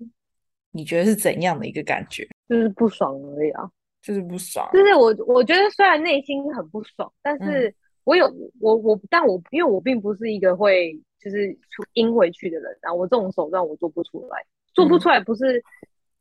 [0.71, 2.27] 你觉得是怎样的一个感觉？
[2.47, 3.69] 就是不爽而已啊，
[4.01, 4.69] 就是不爽。
[4.71, 7.73] 就是我我觉得虽然内心很不爽，但是
[8.05, 10.97] 我有、嗯、我我，但我因为我并不是一个会。
[11.17, 15.63] 就是出阴回去的人，然后我这种手段我做不出来，做不出来不是、嗯、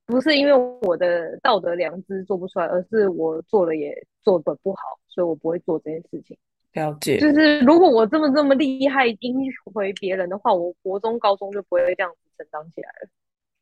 [0.07, 6.35] 不是因为我的道德良知做不出来，而是我做了也做的不好，所以我不会做这件事情。
[6.73, 9.37] 了解，就是如果我这么这么厉害阴
[9.75, 13.09] 回别人的话，我国中高中就不会这样子成长起来了。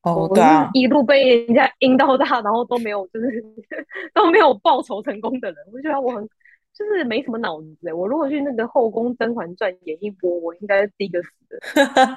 [0.03, 3.45] 哦，对啊，一路被人家阴到大，然后都没有就是
[4.15, 6.29] 都没有报仇成功的人，我觉得我很。
[6.75, 11.59] 就是没什么脑子哎，我如果去那个后宫《甄嬛传》演一波，我应该是第一个死的，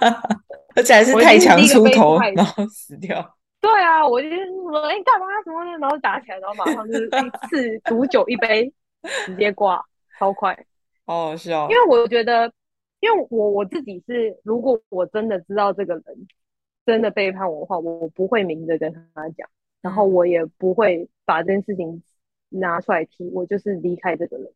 [0.76, 3.36] 而且还是太强出头，然后死掉。
[3.60, 4.36] 对啊，我就是
[4.70, 8.72] 说，哎、欸，干嘛什么的，然后打起来，然后马上就是 一次毒酒一杯，
[9.26, 9.84] 直接挂，
[10.18, 10.58] 超快，
[11.06, 11.68] 哦，是哦。
[11.70, 12.50] 因为我觉得，
[13.02, 16.04] 因为我我自己是，如果我真的知道这个人
[16.86, 19.50] 真的背叛我的话，我不会明着跟他讲，
[19.82, 22.02] 然后我也不会把这件事情。
[22.50, 24.48] 拿出来踢，我就是离开这个人。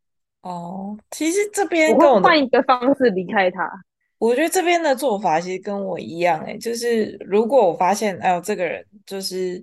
[0.42, 3.70] 哦，其实这边跟我换一个方式离开他。
[4.16, 9.62] 我觉得这边的做法其实跟我一样，哎，就是如果我发现，哎呦，这个人就是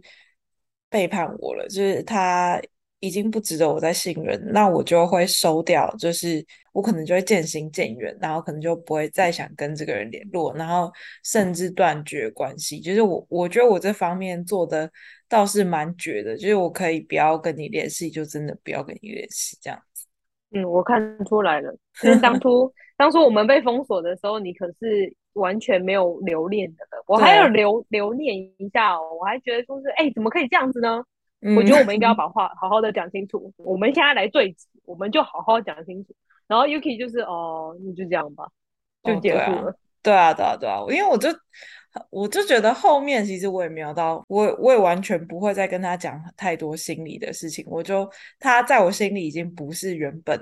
[0.88, 2.62] 背叛我了，就是他
[3.00, 10.92] 已经不值得我再信任，那我就会收掉，就是我可能就会渐行渐远，然后可能就不会再想跟这个人联络，然后
[11.24, 12.80] 甚至断绝关系。
[12.80, 14.92] 就是我，我觉得我这方面做的。
[15.30, 20.06] 倒是蛮绝的，就是我可以不要跟你联系，就真的不要跟你联系这样子。
[20.52, 27.04] 嗯，我看出来了，就是当 初当初我们被封锁的时候，你可是完全没有留恋的了。
[27.08, 31.04] 我还有留留念一下哦，我还觉得说是，哎、欸，怎么可以这样子呢？
[31.42, 33.54] 嗯、我觉得我们应该要 把话好好的讲清楚。
[33.58, 36.16] 我们现在来对质，我们就好好讲清楚。
[36.48, 38.48] 然后 Yuki 就是哦，你就这样吧，
[39.04, 39.70] 就结束了。
[39.70, 39.76] 哦、
[40.08, 41.30] 对啊，对啊，对啊，因为我就。
[42.12, 47.66] 我就觉得后面其实我也没有到，我我也完全不会再跟他讲太多心里的事情。
[47.68, 48.08] 我就
[48.40, 50.40] 他在我心里已经不是原本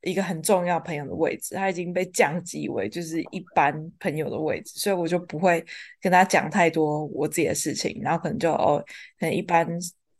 [0.00, 5.62] 一个很重要朋友的位置，他已经被降级为就是一般朋友的位置，所以我就不会
[6.00, 8.00] 跟他讲太多我自己的事情。
[8.00, 8.82] 然后可能就哦，
[9.20, 9.68] 可能一般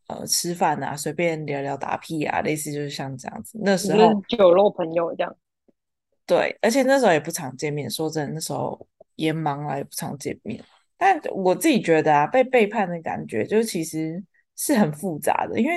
[0.08, 3.58] 呃吃饭啊，随便聊聊打屁啊，类似就是像这样子。
[3.62, 5.34] 那时候酒肉朋友这样。
[6.26, 7.88] 对，而且那时候也不常见面。
[7.90, 10.62] 说真的，那时候也忙啊，也不常见面。
[10.96, 14.22] 但我自己觉得啊，被背叛的感觉就其实
[14.56, 15.74] 是很复杂的，因为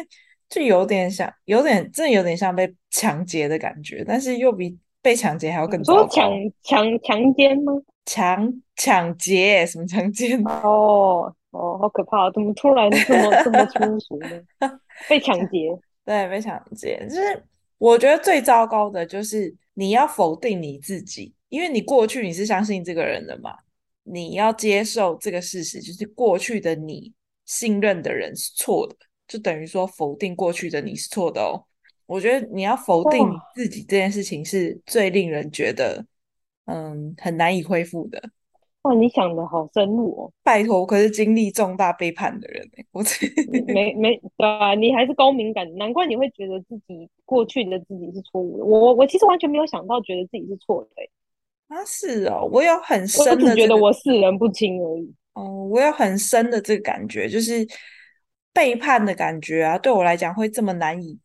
[0.48, 6.08] 就有点像，有点真的有点像被抢劫的感觉，但是又比被抢劫还要更糟糕。
[6.08, 6.32] 抢
[6.64, 7.74] 抢强奸吗？
[8.06, 9.66] 抢抢劫？
[9.66, 10.42] 什么强奸？
[10.44, 12.32] 哦哦，好可怕！
[12.32, 14.42] 怎么突然这么这么粗俗呢？
[15.10, 15.78] 被抢劫？
[16.06, 17.06] 对，被抢劫。
[17.10, 17.44] 就是
[17.78, 23.56] 我觉得最糟糕的就是你要否定你自己，因为你过去你是相信这个人的嘛。
[24.02, 27.14] 你要接受这个事实，就是过去的你
[27.46, 28.96] 信任的人是错的，
[29.28, 31.62] 就等于说否定过去的你是错的哦。
[32.08, 36.04] 我觉得你要否定你自己这件事情是最令人觉得
[36.66, 38.32] 嗯很难以恢复的。
[38.88, 40.32] 哇，你想的好深入哦！
[40.44, 43.04] 拜托，我可是经历重大背叛的人我
[43.68, 48.64] 没没对啊，你还是高敏感，难怪你会觉得自己过去的自己是错误的。
[48.64, 51.76] 我我其实完全没有想到，觉得自己是错的。
[51.76, 55.14] 啊，是哦，我有很深的、觉得我世人不清而已。
[55.34, 57.68] 哦，我有很深的这个感觉，就是
[58.54, 61.20] 背叛的感觉啊，对我来讲会这么难以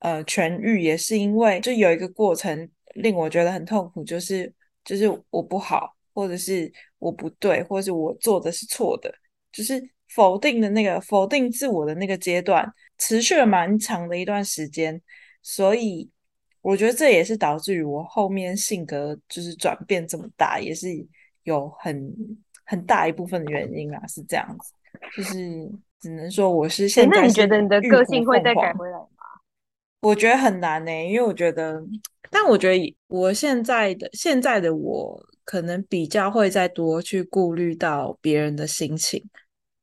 [0.00, 4.52] 呃痊愈，也是因为就有一个过程令我觉得很痛苦，就是
[4.84, 5.94] 就是我不好。
[6.16, 6.72] 或者是
[7.04, 9.14] 我不对，或者是我做的是错的，
[9.52, 14.98] 就是否定的那个否定自我的那个阶段，持续了蛮长的一段时间，
[15.42, 16.08] 所以
[16.62, 20.88] 我觉得这也是导致于我后面性格就是转变这么大，也是
[21.42, 22.10] 有很
[22.64, 24.72] 很大一部分的原因啊，是这样子，
[25.14, 27.20] 就是只能说我是现在是。
[27.20, 29.08] 那你觉得你的个性会再改回来吗？
[30.00, 31.84] 我觉得很难呢、欸，因为我觉得，
[32.30, 35.22] 但我觉得我现在的现在的我。
[35.44, 39.22] 可能比较会再多去顾虑到别人的心情，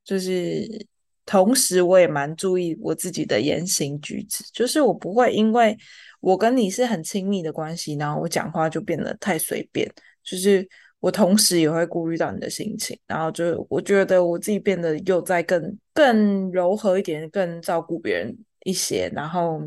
[0.04, 0.88] 就是
[1.26, 5.78] 同时我也蛮注意我自己的言行举止，就是我不会因为
[6.20, 9.88] 我跟你是很亲密的关系，然后我讲话就变得太随便，
[10.24, 10.68] 就是
[11.00, 19.62] 我同时也会顾虑到你的心情，然后就我觉得我自己变得又再更更柔和一点，更照顾别人一些，然后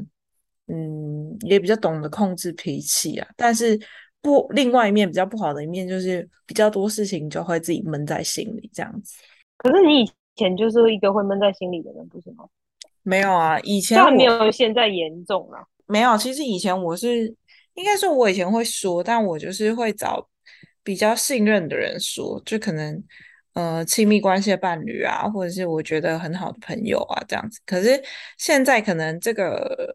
[0.66, 3.78] 嗯，也比较懂得控制脾气啊，但是。
[4.24, 9.16] 不，另外一面比较不好的一面就是比较多事情就会自己闷在心里这样子。
[9.58, 12.46] 可是你以前就是一个会闷在心里的人，不是吗？
[13.02, 15.62] 没有啊，以前我没有现在严重啊。
[15.84, 17.26] 没有，其实以前我是
[17.74, 20.26] 应该说，我以前会说，但我就是会找
[20.82, 23.04] 比较信任的人说，就可能
[23.52, 27.60] 呃亲密关系的伴侣啊，或者是我觉得很好的朋友啊这样子。
[27.66, 28.02] 可是
[28.38, 29.94] 现在可能这个。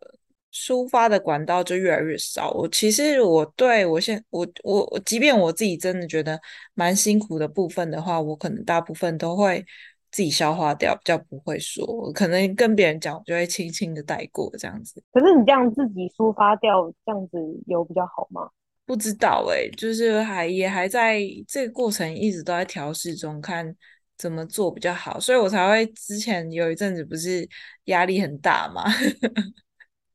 [0.53, 2.51] 抒发的管道就越来越少。
[2.51, 6.39] 我其实我对我现我我我，即便我自己真的觉得
[6.73, 9.63] 蛮辛苦的部分的话，我可能大部分都会
[10.11, 12.11] 自己消化掉，比较不会说。
[12.13, 15.03] 可能跟别人讲，我就会轻轻的带过这样子。
[15.13, 18.49] 可是你这样自己抒发掉，这样子有比较好吗？
[18.85, 23.75] 不知道哎、欸，就是还也还在这个过程，一直都在调试中，看
[24.17, 25.19] 怎么做比较好。
[25.19, 27.47] 所以我才会之前有一阵子不是
[27.83, 28.85] 压力很大嘛。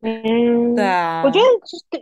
[0.06, 1.46] 嗯，对啊，我觉得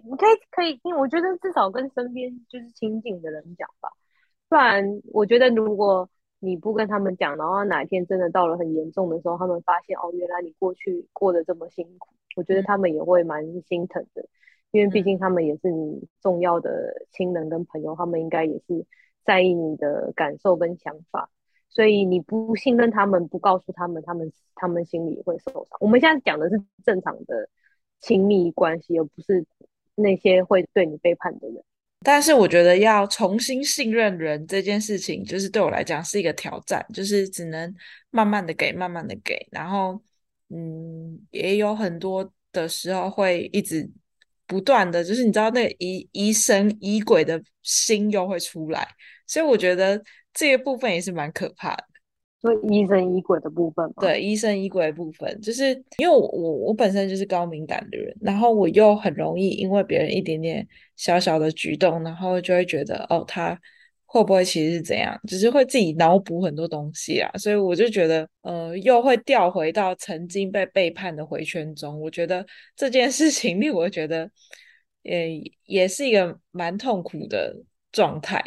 [0.02, 3.88] 你可以可以因为，我觉得至少跟身边就是亲近的人讲吧，
[4.48, 6.10] 不然我觉得如果
[6.40, 14.26] 你不跟他们讲，然后哪一天真的到了很严重的时候，他们发现哦，原来你过去过得这么辛苦，我觉得他们也会蛮心疼的，
[14.72, 18.84] 因为毕竟他们也是你重要的亲人跟朋友，他们应该也是
[19.24, 21.30] 在意你的感受跟想法，
[21.68, 25.78] 所以你不信任他们，不告诉他们，他们他们心里也会受伤。
[25.78, 27.48] 我们现在讲的是正常的。
[28.02, 29.42] 亲密关系，而不是
[29.94, 31.62] 那些会对你背叛的人。
[32.04, 37.72] 但是我觉得要重新信任人这件事情，就是对我来讲是一个挑战，就是只能
[38.10, 39.46] 慢慢的给，慢慢的给。
[39.52, 40.02] 然后，
[40.48, 43.88] 嗯，也有很多的时候会一直
[44.48, 48.88] 不断的，就是你知道那疑疑神疑鬼的心又会出来，
[49.28, 50.02] 所以我觉得
[50.34, 51.84] 这个部分也是蛮可怕的。
[52.42, 63.56] 所以疑神疑鬼的部分，对，疑神疑鬼的部分，就是因为我我我本身就是高敏感的人，然后我又很容易因为别人一点点小小的举动，然后就会觉得哦，他
[64.06, 72.00] 会不会其实是怎样，只是会自己脑补很多东西啊，所以我就觉得呃，又会掉回到曾经被背叛的回圈中。
[72.00, 74.28] 我觉得这件事情令我觉得，
[75.02, 77.56] 也也是一个蛮痛苦的
[77.92, 78.42] 状态。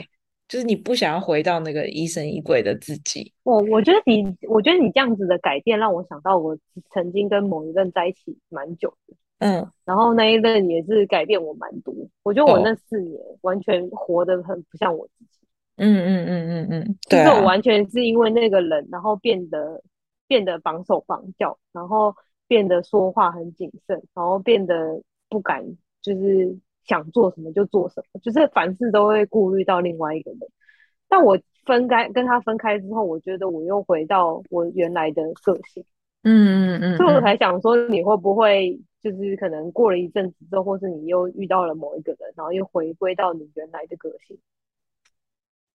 [0.48, 3.34] 就是你不想要回到那个疑神疑鬼的自己。
[3.44, 6.56] 我我觉得你，我觉得你这样子的改变让我想到，我
[6.94, 11.94] 曾经跟某一任在一起蛮久的，嗯，然后那一任也是改变我蛮多。
[12.24, 15.48] 我觉得我那四年完全活得很不像我自己。
[15.78, 19.82] 嗯嗯嗯嗯嗯，就是我完全是因为那个人，然后变得
[20.28, 22.16] 变得绑手绑脚，然后
[22.48, 25.66] 变得说话很谨慎，然后变得不敢
[26.02, 26.58] 就是。
[26.86, 30.39] 想做什么就做什么，就是凡事都会顾虑到另外一个人。
[31.07, 35.84] 但我分开跟他分开之后，我觉得我又回到我原来的个性。
[36.24, 44.38] 嗯嗯嗯，所以我才想说，你会不会就是可能过了一阵子之后，或是你又遇到了某一个人，然后又回归到你原来的个性？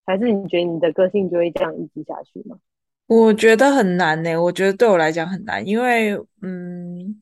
[0.04, 2.58] 还是你觉得你的个性就会这样一直下去吗？
[3.06, 4.36] 我觉得很难呢、欸。
[4.38, 7.20] 我觉得对我来讲很难，因为嗯。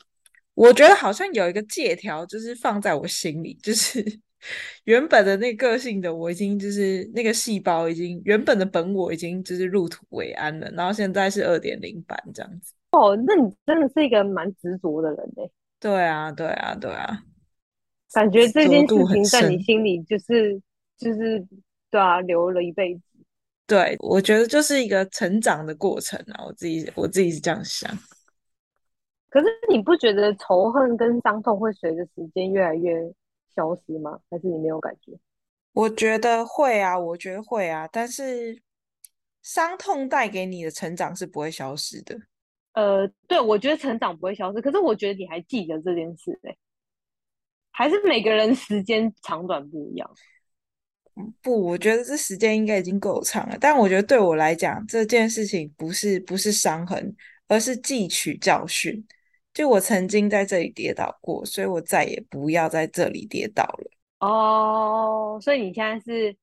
[0.59, 4.05] 我觉得好像有一个借条，就是放在我心里，就是
[4.85, 12.73] 原本的那个个性的我已经就是那个细胞已经原本的本我已经就是入土为安了，然后现在是二点零版这样子。
[12.91, 15.45] 哦，那你真的是一个蛮执着的人呢。
[15.79, 17.23] 对啊，对啊，对啊，
[18.13, 20.61] 感觉这件事情在你心里就是
[20.99, 21.47] 就是
[21.89, 23.01] 对啊，留了一辈子。
[23.65, 27.97] 对，我觉得就是一个成长的过程啊，我自己我自己是这样想。
[29.29, 33.01] 可是你不觉得仇恨跟伤痛会随着时间越来越
[33.55, 34.19] 消失吗？
[34.31, 35.13] 还是你没有感觉？
[35.73, 38.63] 我觉得会啊，我觉得会啊，但是
[39.43, 42.19] 伤痛带给你的成长是不会消失的。
[42.73, 46.57] 呃，对，我觉得成长不会消失，可是我觉得你还记得这件事欸，
[47.71, 50.11] 还是每个人时间长短不一样。
[51.43, 53.59] 不，我觉得这时间应该已经够长了。
[53.61, 57.15] 但我觉得对我来讲，这件事情不是不是伤痕，
[57.49, 59.05] 而是汲取教训。
[59.59, 63.91] 就我曾经在这里跌倒过，所以我再也不要在这里跌倒了。
[64.21, 66.37] 哦，所以你现在是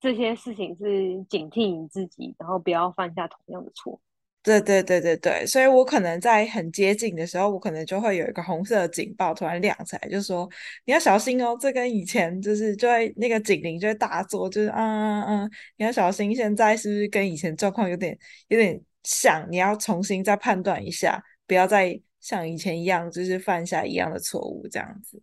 [0.00, 4.00] 这些事情是警惕你自己，然后不要犯下同样的错。
[4.44, 10.48] 对对对对对，所以我可能在很接近的时候，我可能就会有一个红色的警报突然亮起来，就说
[10.84, 11.58] 你要小心哦。
[11.60, 16.32] 这跟以前就是就会那个警铃就会大作，就是嗯嗯嗯，你要小心。
[16.36, 18.16] 现在是不是跟以前状况有点
[18.46, 19.44] 有点像？
[19.50, 25.20] 你要重新再判断一下，不要再像以前一样，就是犯下一样的错误这样子。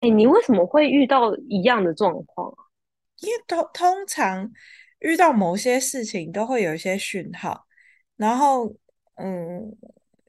[0.00, 2.54] 哎，你为什么会遇到一样的状况？
[3.20, 4.52] 因为通通常
[4.98, 7.66] 遇到某些事情都会有一些讯号。
[8.16, 8.74] 然后，
[9.14, 9.74] 嗯，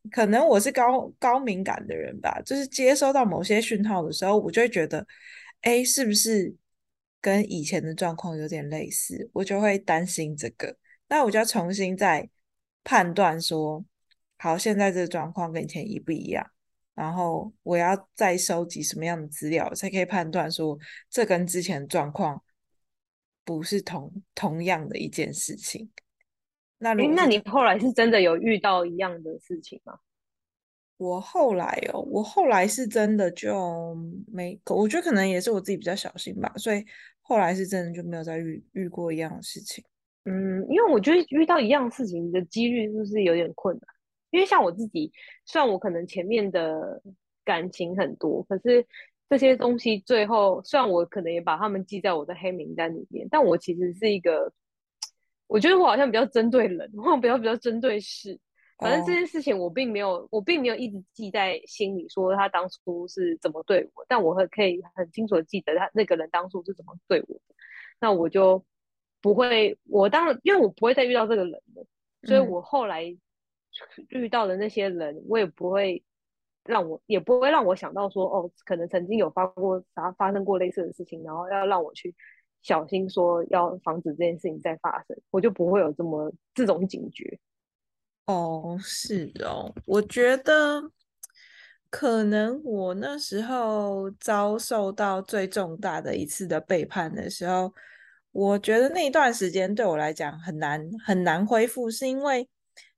[0.10, 5.06] 可能我是高高敏感的人吧，就是接收到某些讯号的时候，我就会觉得，
[5.62, 6.56] 哎，是不是
[7.20, 9.30] 跟以前的状况有点类似？
[9.34, 10.78] 我就会担心这个，
[11.10, 12.30] 那我就要重新再
[12.84, 13.84] 判断说，
[14.38, 16.46] 好，现在这个状况跟以前一不一样？
[16.94, 20.78] 然后我要再收集什么样的资料，才可以判断说，
[21.10, 22.44] 这跟之前的状况
[23.46, 25.92] 不是同同样的一件事情。
[26.80, 30.00] 那你那你后来是真的有遇到一样的事情吗？
[30.98, 33.96] 我后来哦，我后来是真的就
[34.28, 36.84] 没，我觉得可能也是我自己比较小心吧，所以
[37.22, 39.84] 后来是真的就没有再遇遇过一样的事情。
[40.26, 43.97] 嗯，因为我觉得遇到一样事情的几率是不是有点困难？
[44.38, 45.12] 因为像我自己，
[45.46, 47.02] 虽然我可能前面的
[47.44, 48.86] 感情很多，可是
[49.30, 54.54] 这些东西最后，虽然我可能也把他们记在我的黑名单里面，但我其实是一个。
[55.50, 58.38] 我觉得我好像比较针对人，我比较比较针对事。
[58.80, 60.28] 反正这件事情我并没有，oh.
[60.30, 64.06] 我并没有一直记在心里，说他当初是怎么对我。
[64.10, 67.56] 但我很可以很清楚的记得他那个人当初是怎么对我的。
[68.02, 68.62] 那我就
[69.22, 71.86] 不会，我当然因为我不会再遇到这个人了，
[72.24, 73.06] 所以我后来
[74.10, 76.04] 遇到的那些人，我也不会
[76.64, 82.16] 让我，也不会让我想到说，哦，可能曾经有发过啥发生过类似的事情，然后要让我去。
[82.64, 87.40] 小心说要防止这件事情再发生，我就不会有这么这种警觉。
[88.26, 90.82] 哦，是哦，我觉得
[91.90, 97.72] 可能我那时候遭受到最重大的一次的背叛的时候，
[98.34, 102.50] 我觉得那一段时间对我来讲很难很难恢复，是因为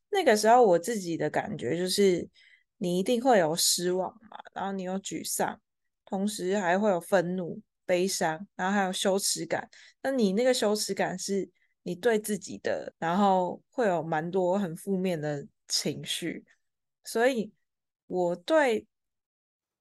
[0.10, 2.28] 那个时候我自己的感觉就是
[2.78, 5.60] 你一定会有失望嘛，然后你有沮丧，
[6.06, 7.62] 同时还会有愤怒。
[7.86, 9.68] 悲伤，然后还有羞耻感。
[10.04, 11.50] 那你那个羞耻感是
[11.82, 16.46] 你对自己的，然后会有蛮多很负面的情绪。
[17.04, 17.52] 所以
[18.06, 18.86] 我对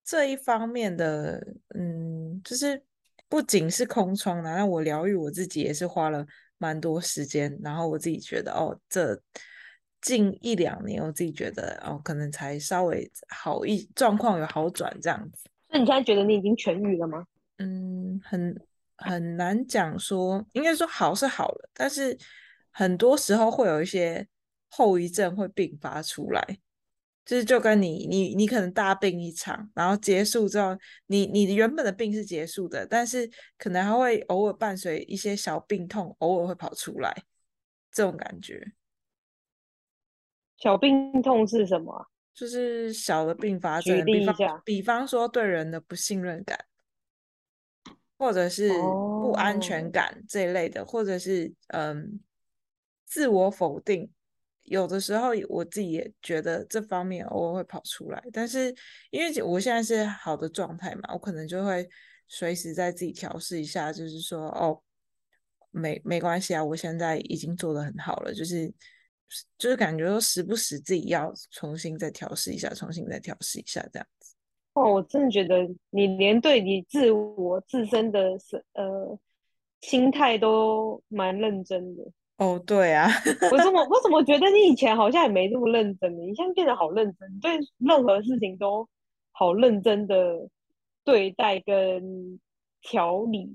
[0.03, 1.39] 这一方面的，
[1.74, 2.83] 嗯，就是
[3.29, 6.26] 不仅是空窗，然后我疗愈我自己也是花了
[6.57, 7.55] 蛮多时间。
[7.62, 9.22] 然后我自己觉得，哦，这
[10.01, 15.49] 近一两年，我自己觉得，哦，可能才稍微好一，状况有好转这样子。
[15.68, 17.26] 那你现在觉得你已经痊愈了吗？
[17.59, 18.57] 嗯，很
[18.96, 22.16] 很难讲说，应该说好是好了，但是
[22.70, 24.26] 很多时候会有一些
[24.68, 26.59] 后遗症会并发出来，
[27.26, 30.76] 就是就跟你你你可能大病一场，然后结束之后，
[31.07, 33.28] 你你原本的病是结束的，但是
[33.59, 37.12] 可能还会偶尔伴随一些小病痛，偶尔会跑出来，
[37.92, 38.72] 这种感觉。
[40.59, 42.06] 小病痛是什么？
[42.34, 46.59] 就是小的并发症，比方比方说对人的不信任感。
[48.20, 50.90] 或者是不安全感这一类的，oh.
[50.90, 52.18] 或者是嗯
[53.06, 54.11] 自我否定，
[54.64, 58.74] 有的时候我自己也觉得这方面偶尔会跑出来，但是
[59.11, 61.88] 因为我现在是好的状态嘛，我可能就会
[62.26, 64.82] 随时在自己调试一下，就是说哦，
[65.70, 68.68] 没没关系啊，我现在已经做的很好了，就是
[69.57, 74.35] 就是感觉说时不时自己要重新再调试一下，重新再调试一下这样子。
[74.74, 78.39] 哦，我真的觉得你连对你自我自身的
[78.74, 79.18] 呃
[79.81, 82.05] 心态都蛮认真的。
[82.37, 83.11] 哦，对啊，
[83.51, 88.89] 我怎么 我怎么觉得你以前好像也没这么认真，你现在变得好认真，对任何事情都
[89.33, 90.49] 好认真的
[91.03, 92.39] 对待跟
[92.81, 93.47] 调理，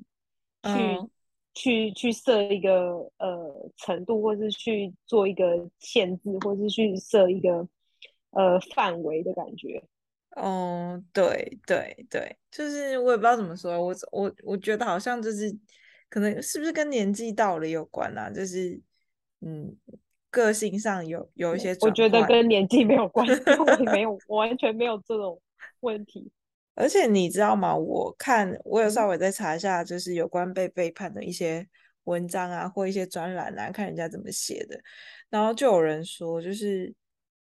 [0.64, 1.10] 去、嗯、
[1.54, 7.68] 去去设一个呃程度，或是去做一个限制，或是去设一个
[8.32, 9.84] 呃范围的感觉。
[10.32, 15.56] 哦，对对对，就是我也不知道怎么说，我我我觉得好像就是。
[16.10, 18.30] 可能是不是跟年纪到了有关啊？
[18.30, 18.80] 就是，
[19.42, 19.76] 嗯，
[20.30, 21.76] 个性上有有一些。
[21.82, 25.42] 我觉得跟年纪没有关系， 我没有，我完全没有这种
[25.80, 26.32] 问题。
[26.76, 27.76] 而且你知道吗？
[27.76, 31.68] 我看我有稍微再查一下，就是有关被背叛的一些
[32.06, 34.80] 文章啊，或一些专栏啊，看人家怎么写的。
[35.30, 36.94] 然后就有人说，就是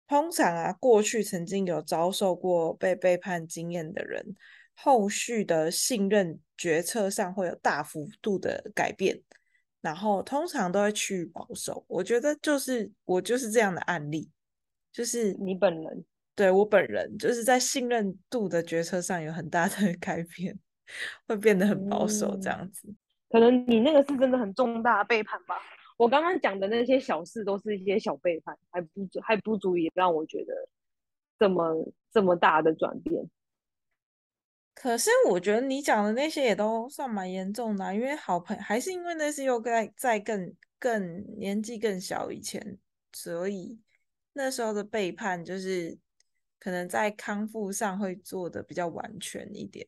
[0.06, 4.24] 通常啊，过去曾经有遭受过被背叛经验的人。
[4.80, 9.20] 后续的信任决策上会有大幅度的改变，
[9.80, 11.84] 然后通常都会趋于保守。
[11.88, 14.30] 我觉得就是我就是这样的案例，
[14.92, 16.04] 就是你本人，
[16.38, 20.56] 对，我本人就是在信任度的决策上有很大的 改变，
[21.26, 22.86] 会变得很保守这样子。
[22.86, 22.96] 嗯，
[23.28, 25.56] 可能你那个是真的很重大背叛吧？
[25.96, 30.54] 我刚刚讲的那些小事都是一些小背叛，还不足还不足以让我觉得
[31.40, 33.28] 这么这么大的转变。
[34.76, 42.78] 可是我觉得你讲的那些也都算蛮严重的啊，因为好朋友还是因为那是又在在更更年纪更小以前，
[43.12, 43.80] 所以
[44.34, 45.98] 那时候的背叛就是
[46.58, 49.86] 可能在康复上会做的比较完全一点。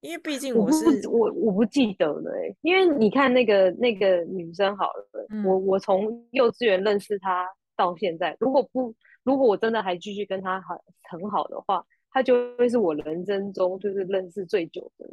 [0.00, 10.78] 因为毕竟我是我我不记得了哎，因为你看那个那个女生好了，嗯、我我从幼稚园认识她到现在，如果不如果我真的还继续跟她很
[11.10, 11.84] 很好的话。
[12.08, 15.06] 她就会是我人生中就是认识最久的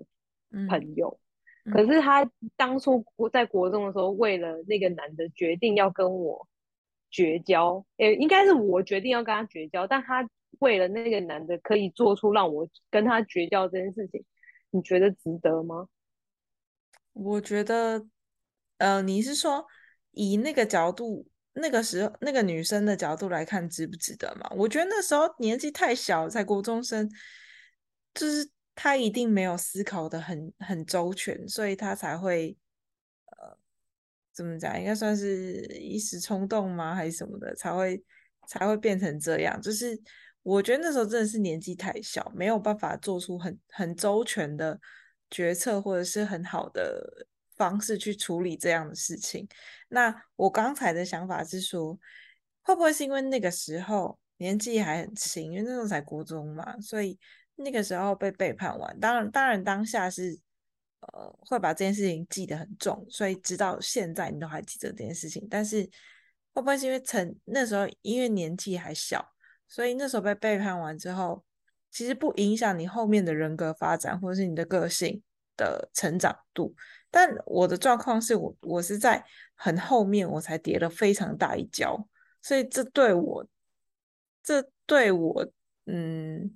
[0.69, 1.19] 朋友，
[1.65, 6.47] 嗯、可是她当初在国中的时候，为了那个男的决定要跟我
[7.13, 10.27] 绝交，诶，应该是我决定要跟他绝交，但他
[10.59, 14.25] 为了那个男的可以做出让我跟他绝交这件事情，
[14.71, 15.87] 你觉得值得吗？
[17.13, 18.05] 我觉得，
[18.79, 19.65] 呃，你是说
[20.11, 21.25] 以那个角度？
[21.55, 24.49] 那个时候，那个女生的角度来看，值不值得嘛？
[24.55, 27.07] 我觉得那时候年纪太小，才国中生，
[28.15, 32.57] 就是她一定没有思考的很很周全，所以她才会，
[34.33, 34.77] 怎么讲？
[34.79, 36.95] 应该算是一时冲动吗？
[36.95, 38.03] 还是什么的，才会
[38.47, 39.61] 才会变成这样？
[39.61, 39.97] 就是
[40.41, 44.79] 我觉得那时候真的是年纪太小，没有办法做出很很周全的
[45.29, 47.27] 决策，或者是很好的。
[47.55, 49.47] 方式去处理这样的事情。
[49.89, 51.95] 那我刚才的想法是说，
[52.63, 57.17] 会不会是因为那个时候年纪还很轻，因为那时候才国中嘛，所以
[57.55, 60.35] 那个时候被背叛完，当然当然当下是
[61.13, 65.45] 呃会把这件事情记得很重，所以直到现在你都还记得这件事情。
[65.49, 65.83] 但是
[66.53, 69.33] 会不会是因为成那时候因为年纪还小，
[69.67, 71.43] 所以那时候被背叛完之后，
[71.91, 75.21] 其实不影响你后面的人格发展或者是你的个性
[75.57, 76.75] 的成长度？
[77.11, 79.23] 但我的状况是我我是在
[79.55, 82.07] 很后面我才跌了非常大一跤，
[82.41, 83.47] 所以这对我
[84.41, 85.47] 这对我
[85.85, 86.53] 嗯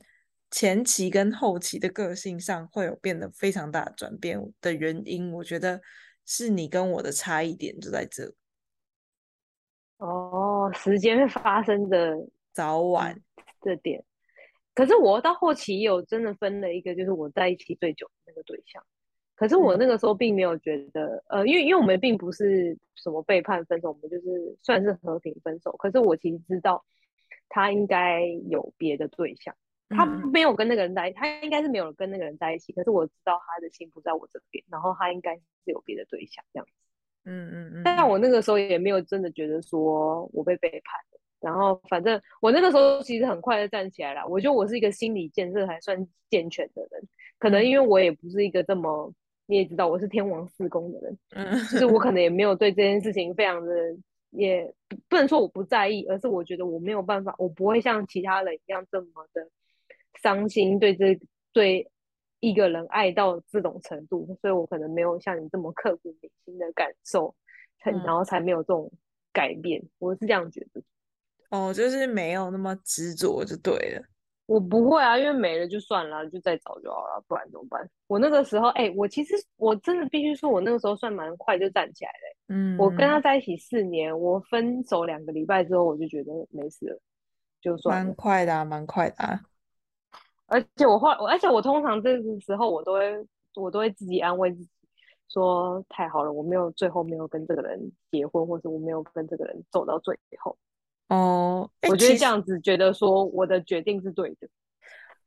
[0.50, 5.82] 前期跟后期的个性上会有变得非常大的转变的原因，我觉得
[6.26, 8.34] 是你跟我的差异点就在这。
[9.98, 12.16] 哦，时间发生的
[12.54, 13.20] 早晚
[13.62, 14.04] 这点，
[14.76, 18.84] 可是我到后期有真的分了一个，就是我在一起最久的那个对象。
[19.36, 25.72] 可是我那个时候并没有觉得，嗯、呃，因为因为我们并不是什么背叛分手，我们就是算是和平分手。
[25.74, 26.86] 可是我其实知道
[27.50, 29.56] 他应该有别的对象，
[29.90, 32.74] 他没有跟那个人在一，他应该是没有跟那个人在一起。
[32.74, 36.72] 可是我知道他的心不在我这边，然后他应该是有别的对象这样子。
[37.26, 37.84] 嗯嗯嗯。
[37.84, 44.28] 但我那个时候也没有真的觉得说我被背叛了，然后反正我那个时候其实很快就站起来了。
[44.28, 47.08] 我觉得我是一个心理建设还算健全的人，
[47.38, 49.14] 可能因为我也不是一个这么。
[49.50, 53.74] 你也知道我是天王四宫的人，嗯，就是我可能也没有对这件事情非常的，
[54.32, 54.70] 也
[55.08, 59.50] 不能说我不在意，而是我觉得我没有办法，我不会像其他人一样这么的
[60.22, 61.20] 伤心，对这
[61.53, 61.89] 对
[62.39, 67.36] 一个人爱到这种程度，所以我可能没有像你这么刻骨铭心的感受，
[67.80, 68.91] 才然后才没有这种
[69.34, 70.82] 改变，我是这样觉得。
[71.49, 74.03] 哦，就是没有那么执着就对了。
[74.45, 77.89] 我不会啊，因为没了就算了，就再找就好了，不然怎么办？
[78.07, 82.55] 我那个时候，哎、欸，我其实我真的必须说，我那个时候算蛮快就站起来了。
[82.55, 86.99] 嗯，我跟他在一起四年，我分手两个礼拜之后，我就觉得没事了，
[87.59, 88.05] 就算。
[88.05, 89.41] 蛮快的啊，蛮快的啊。
[90.48, 94.70] 而且我后来，而且我通常这个时候，我都会，我都会自己安慰自己，
[95.30, 100.58] 说太好了，我没有最后没有跟这个人结婚，或者我没有跟这个人走到最后。
[101.10, 104.50] 哦，我觉得这样子觉得说我的决定是对的。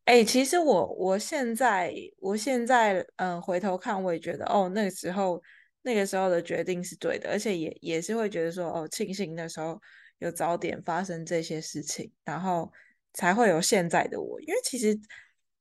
[0.05, 5.41] 哎、欸，其实我我现在我现在嗯回头看，我也觉得哦，那个时候
[5.83, 9.81] 那个时候的决定是对的，而且也也是会觉得说哦，庆幸那时候
[10.19, 12.71] 有早点发生这些事情，然后
[13.13, 14.41] 才会有现在的我。
[14.41, 14.99] 因为其实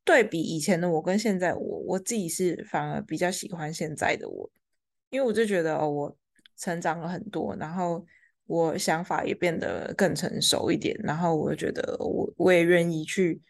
[0.03, 4.49] 对比以前的我跟现在我，我自己是反而比较喜欢现在的我，
[5.09, 6.17] 因为我就觉得哦，我
[6.57, 8.05] 成长了很多，然后
[8.45, 13.41] 我想法也变得更成熟一点，然后我就觉得我我也愿意去。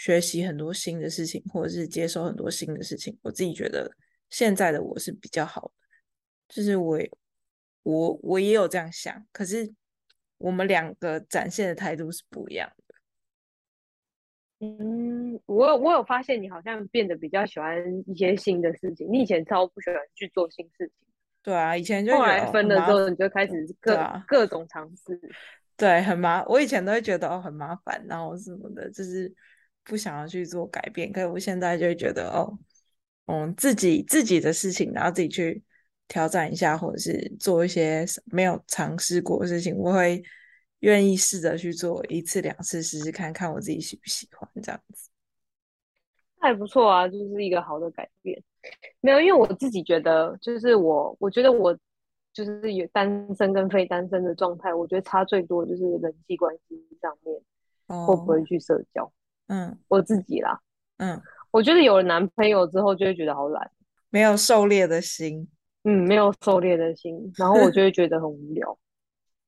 [0.00, 3.90] 学习很多新的事情，或者是接受很多新的事情，我自己觉得
[4.30, 7.00] 现在的我是比较好的，就是我
[7.82, 9.74] 我我也有这样想，可是
[10.36, 12.87] 我们两个展现的态度是不一样的。
[14.60, 20.94] 嗯，我有我有发现你好像变得比较喜欢一些新的事情，你以前超不喜欢去做新事情。
[21.42, 25.20] 对啊，以前就后来分了之后，你就开始各、啊、各种尝试。
[25.76, 29.34] 对，很麻，我以前都会觉得哦很麻烦，然后什么的，就是。
[29.84, 32.58] 不想要去做改变，可是我现在就会觉得哦，
[33.24, 35.62] 嗯，自己自己的事情，然后自己去
[36.08, 40.22] 挑战一下，或者是做一些没有尝试过的事情，我会
[40.80, 45.10] 愿意试着去做一次两次，试试看看我自己喜不喜欢这样子。
[46.40, 48.40] 还不错啊，就是一个好的改变。
[49.00, 51.76] 没有，因为我自己觉得，就是我，我觉得我
[52.32, 57.40] 就是有单身跟非单身的状态，我觉得差最多就是人际关系上面，
[57.86, 59.10] 哦，会不会去社交。
[59.48, 60.60] 嗯，我自己啦，
[60.98, 61.20] 嗯，
[61.50, 63.68] 我觉得有了男朋友之后，就会觉得好懒，
[64.10, 65.48] 没有狩猎的心，
[65.82, 68.78] 嗯，没有狩猎的心，然后我就会觉得很无聊，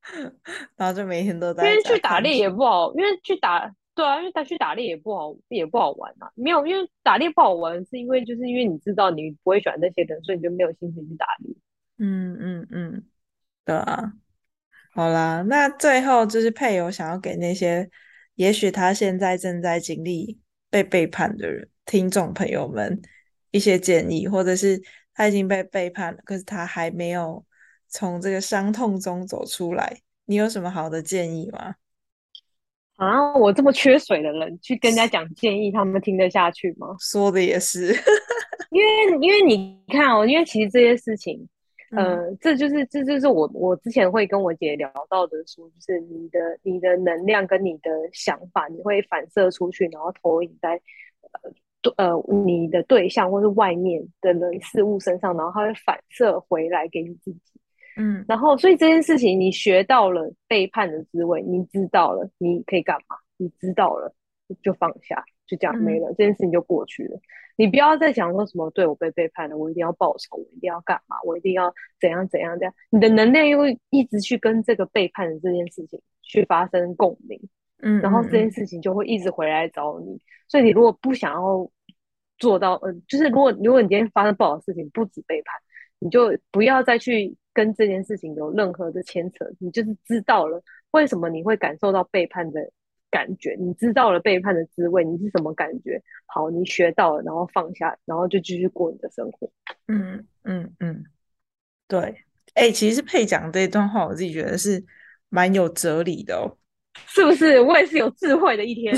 [0.76, 1.68] 然后就每天都在。
[1.68, 6.30] 因为去打猎也不好，因为去打，对啊，因为他去打猎也不好，也不好玩啊。
[6.34, 11.54] 没有，因为打猎不好玩，是因为就是因为你知道你不会喜欢那些人，所以你就没有心情去打猎。
[11.98, 13.04] 嗯嗯嗯，
[13.64, 14.12] 对啊，
[14.94, 17.90] 好啦，那最后就是配偶想要给那些。
[18.36, 20.40] 也许他现在正在经历
[20.70, 23.02] 被背叛的人，听众朋友们
[23.50, 24.80] 一些建议，或者是
[25.12, 27.44] 他已经被背叛了，可是他还没有
[27.90, 31.74] 从这个伤痛中走出来，你有什么好的建议吗？
[32.96, 36.96] 啊，我这么缺水的人，去跟人家讲建议，他们听得下去吗？
[36.98, 37.88] 说的也是，
[38.70, 41.46] 因为因为你看哦，因为其实这些事情。
[41.92, 50.80] 呃，这就是这就是我我之前会跟我姐聊到的说，就是你的你的能量跟你的想法，你会反射出去，然后投影在
[51.96, 57.40] 呃呃你的对象或是外面的人事物身上，然后它会反射回来给你自己。
[58.00, 64.14] 嗯，然后所以这件事情你学到了背叛的滋味，你知道了你可以干嘛，你知道了
[64.62, 67.20] 就放下，就这样没了，嗯、这件事情就过去了。
[67.56, 71.70] 你不要再想说什么，对我被背叛了，我一定要报仇，我一定要干嘛，我一定要
[72.00, 72.72] 怎样怎样怎样。
[72.88, 77.38] 你的能量又会一直去跟这个背叛的这件事情去发生共鸣，
[77.82, 80.18] 嗯，然后这件事情就会一直回来找你。
[80.48, 81.70] 所以你如果不想要
[82.38, 85.54] 做到，嗯、呃，就是如果如果你今天发生不好的事情，不止背叛，
[85.98, 89.44] 你就不要再去跟这件事情有任何的牵扯。
[89.58, 92.70] 你就是知道了为什么你会感受到背叛的。
[93.12, 96.00] 感觉你知道了背叛的滋味，你是什么感觉？
[96.26, 99.50] 好，你学到了，然后放下，然后就继续过你的生活。
[99.88, 101.04] 嗯嗯嗯，
[101.88, 101.98] 对。
[102.54, 104.84] 哎、欸，其实配讲这一段话，我自己觉得是
[105.28, 106.56] 蛮有哲理的哦，
[107.08, 107.60] 是不是？
[107.60, 108.94] 我也是有智慧的一天，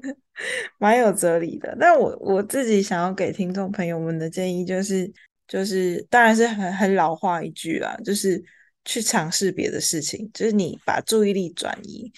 [0.80, 1.76] 蛮有哲理的。
[1.78, 5.12] 但我我自己想要给听众朋友们的建议就是，
[5.46, 8.42] 就是当然是很很老话一句啦，就是
[8.84, 12.12] 去尝试别的事情，就是你把注意力转移。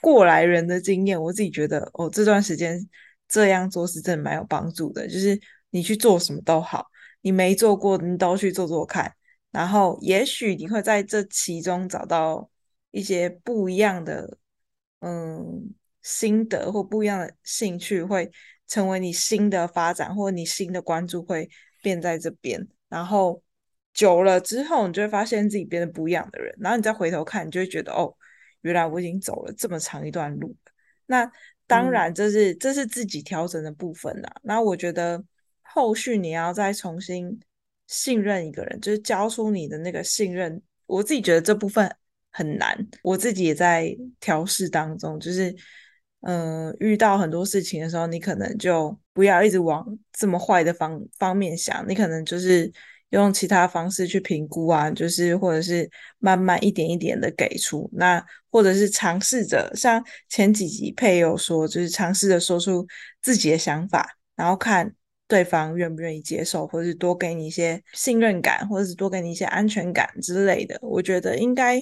[0.00, 2.88] 过来人的经验，我自己觉得哦，这段时间
[3.28, 5.06] 这样做是真的蛮有帮助的。
[5.06, 6.86] 就是你去做什么都好，
[7.20, 9.14] 你没做过，你都去做做看，
[9.50, 12.48] 然后也许你会在这其中找到
[12.92, 14.38] 一些不一样的
[15.00, 18.30] 嗯心得或不一样的兴趣，会
[18.66, 21.46] 成为你新的发展，或你新的关注会
[21.82, 22.66] 变在这边。
[22.88, 23.42] 然后
[23.92, 28.14] 久了之后，你就会发现自己变得不一样的人，然后你再回头看，你就会觉得哦。
[28.62, 30.72] 原来我已经走了这么长一段路了，
[31.06, 31.32] 那
[31.66, 34.30] 当然这是、嗯、这是自己调整的部分啦。
[34.42, 35.24] 那我觉得
[35.62, 37.40] 后续你要再重新
[37.86, 40.60] 信任一个人，就是交出你的那个信任。
[40.84, 41.90] 我自己觉得这部分
[42.30, 45.18] 很难，我自己也在调试当中。
[45.18, 45.56] 就是
[46.22, 52.72] 嗯、遇到很多事情的时候，你可能就不要一直往这么坏的方方面想，你可能就是。
[53.10, 55.90] 用其他方式去评估啊，就是或者是
[56.20, 62.86] 慢慢一点一点的给出，那或者是尝试着像前几集配有说，就是尝试着说出
[63.20, 64.94] 自己的想法，然后看
[65.26, 71.80] 对方愿不愿意接受，或者是多给你一些信任感，或者是多给你一些安全感之类的，我觉得应该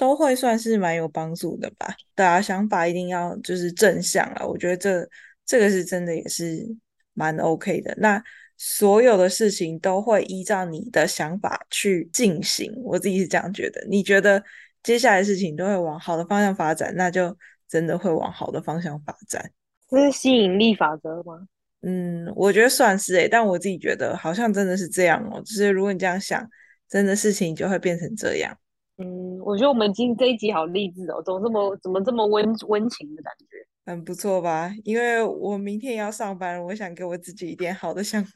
[0.00, 1.94] 都会算是蛮有帮助的吧。
[2.14, 5.06] 大家想法一定要就是正向了，我觉得这
[5.44, 6.66] 这个是真的也是
[7.12, 7.94] 蛮 OK 的。
[7.98, 8.22] 那
[8.56, 13.86] 所有的事情都会依照你的想法去进行，我自己是这样觉得。
[13.90, 14.42] 你觉得
[14.82, 17.36] 接下来的事情都会往好的方向发展，那就
[17.68, 19.50] 真的会往好的方向发展。
[19.90, 21.46] 这是吸引力法则吗？
[21.82, 25.42] 嗯，我觉得算是诶，但我自己觉得好像真的是这样哦。
[25.42, 26.48] 就是如果你这样想，
[26.88, 28.56] 真的事情就会变成这样。
[29.02, 33.46] 嗯，我觉得我们今天这一集好励志哦，怎么这么怎么这么温温情的感觉？
[33.86, 34.70] 很不错吧？
[34.84, 38.32] 因为我明天要上班，我想给我自己一点好的想法。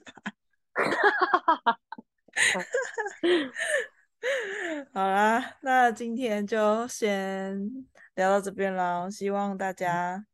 [4.94, 7.70] 好啦，那今天就先
[8.14, 9.10] 聊到这边了。
[9.10, 10.24] 希望大家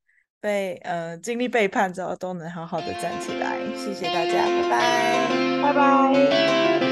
[0.40, 3.58] 被呃经历背叛之后都能好好的站起来。
[3.76, 5.28] 谢谢大家，拜拜，
[5.62, 6.89] 拜拜。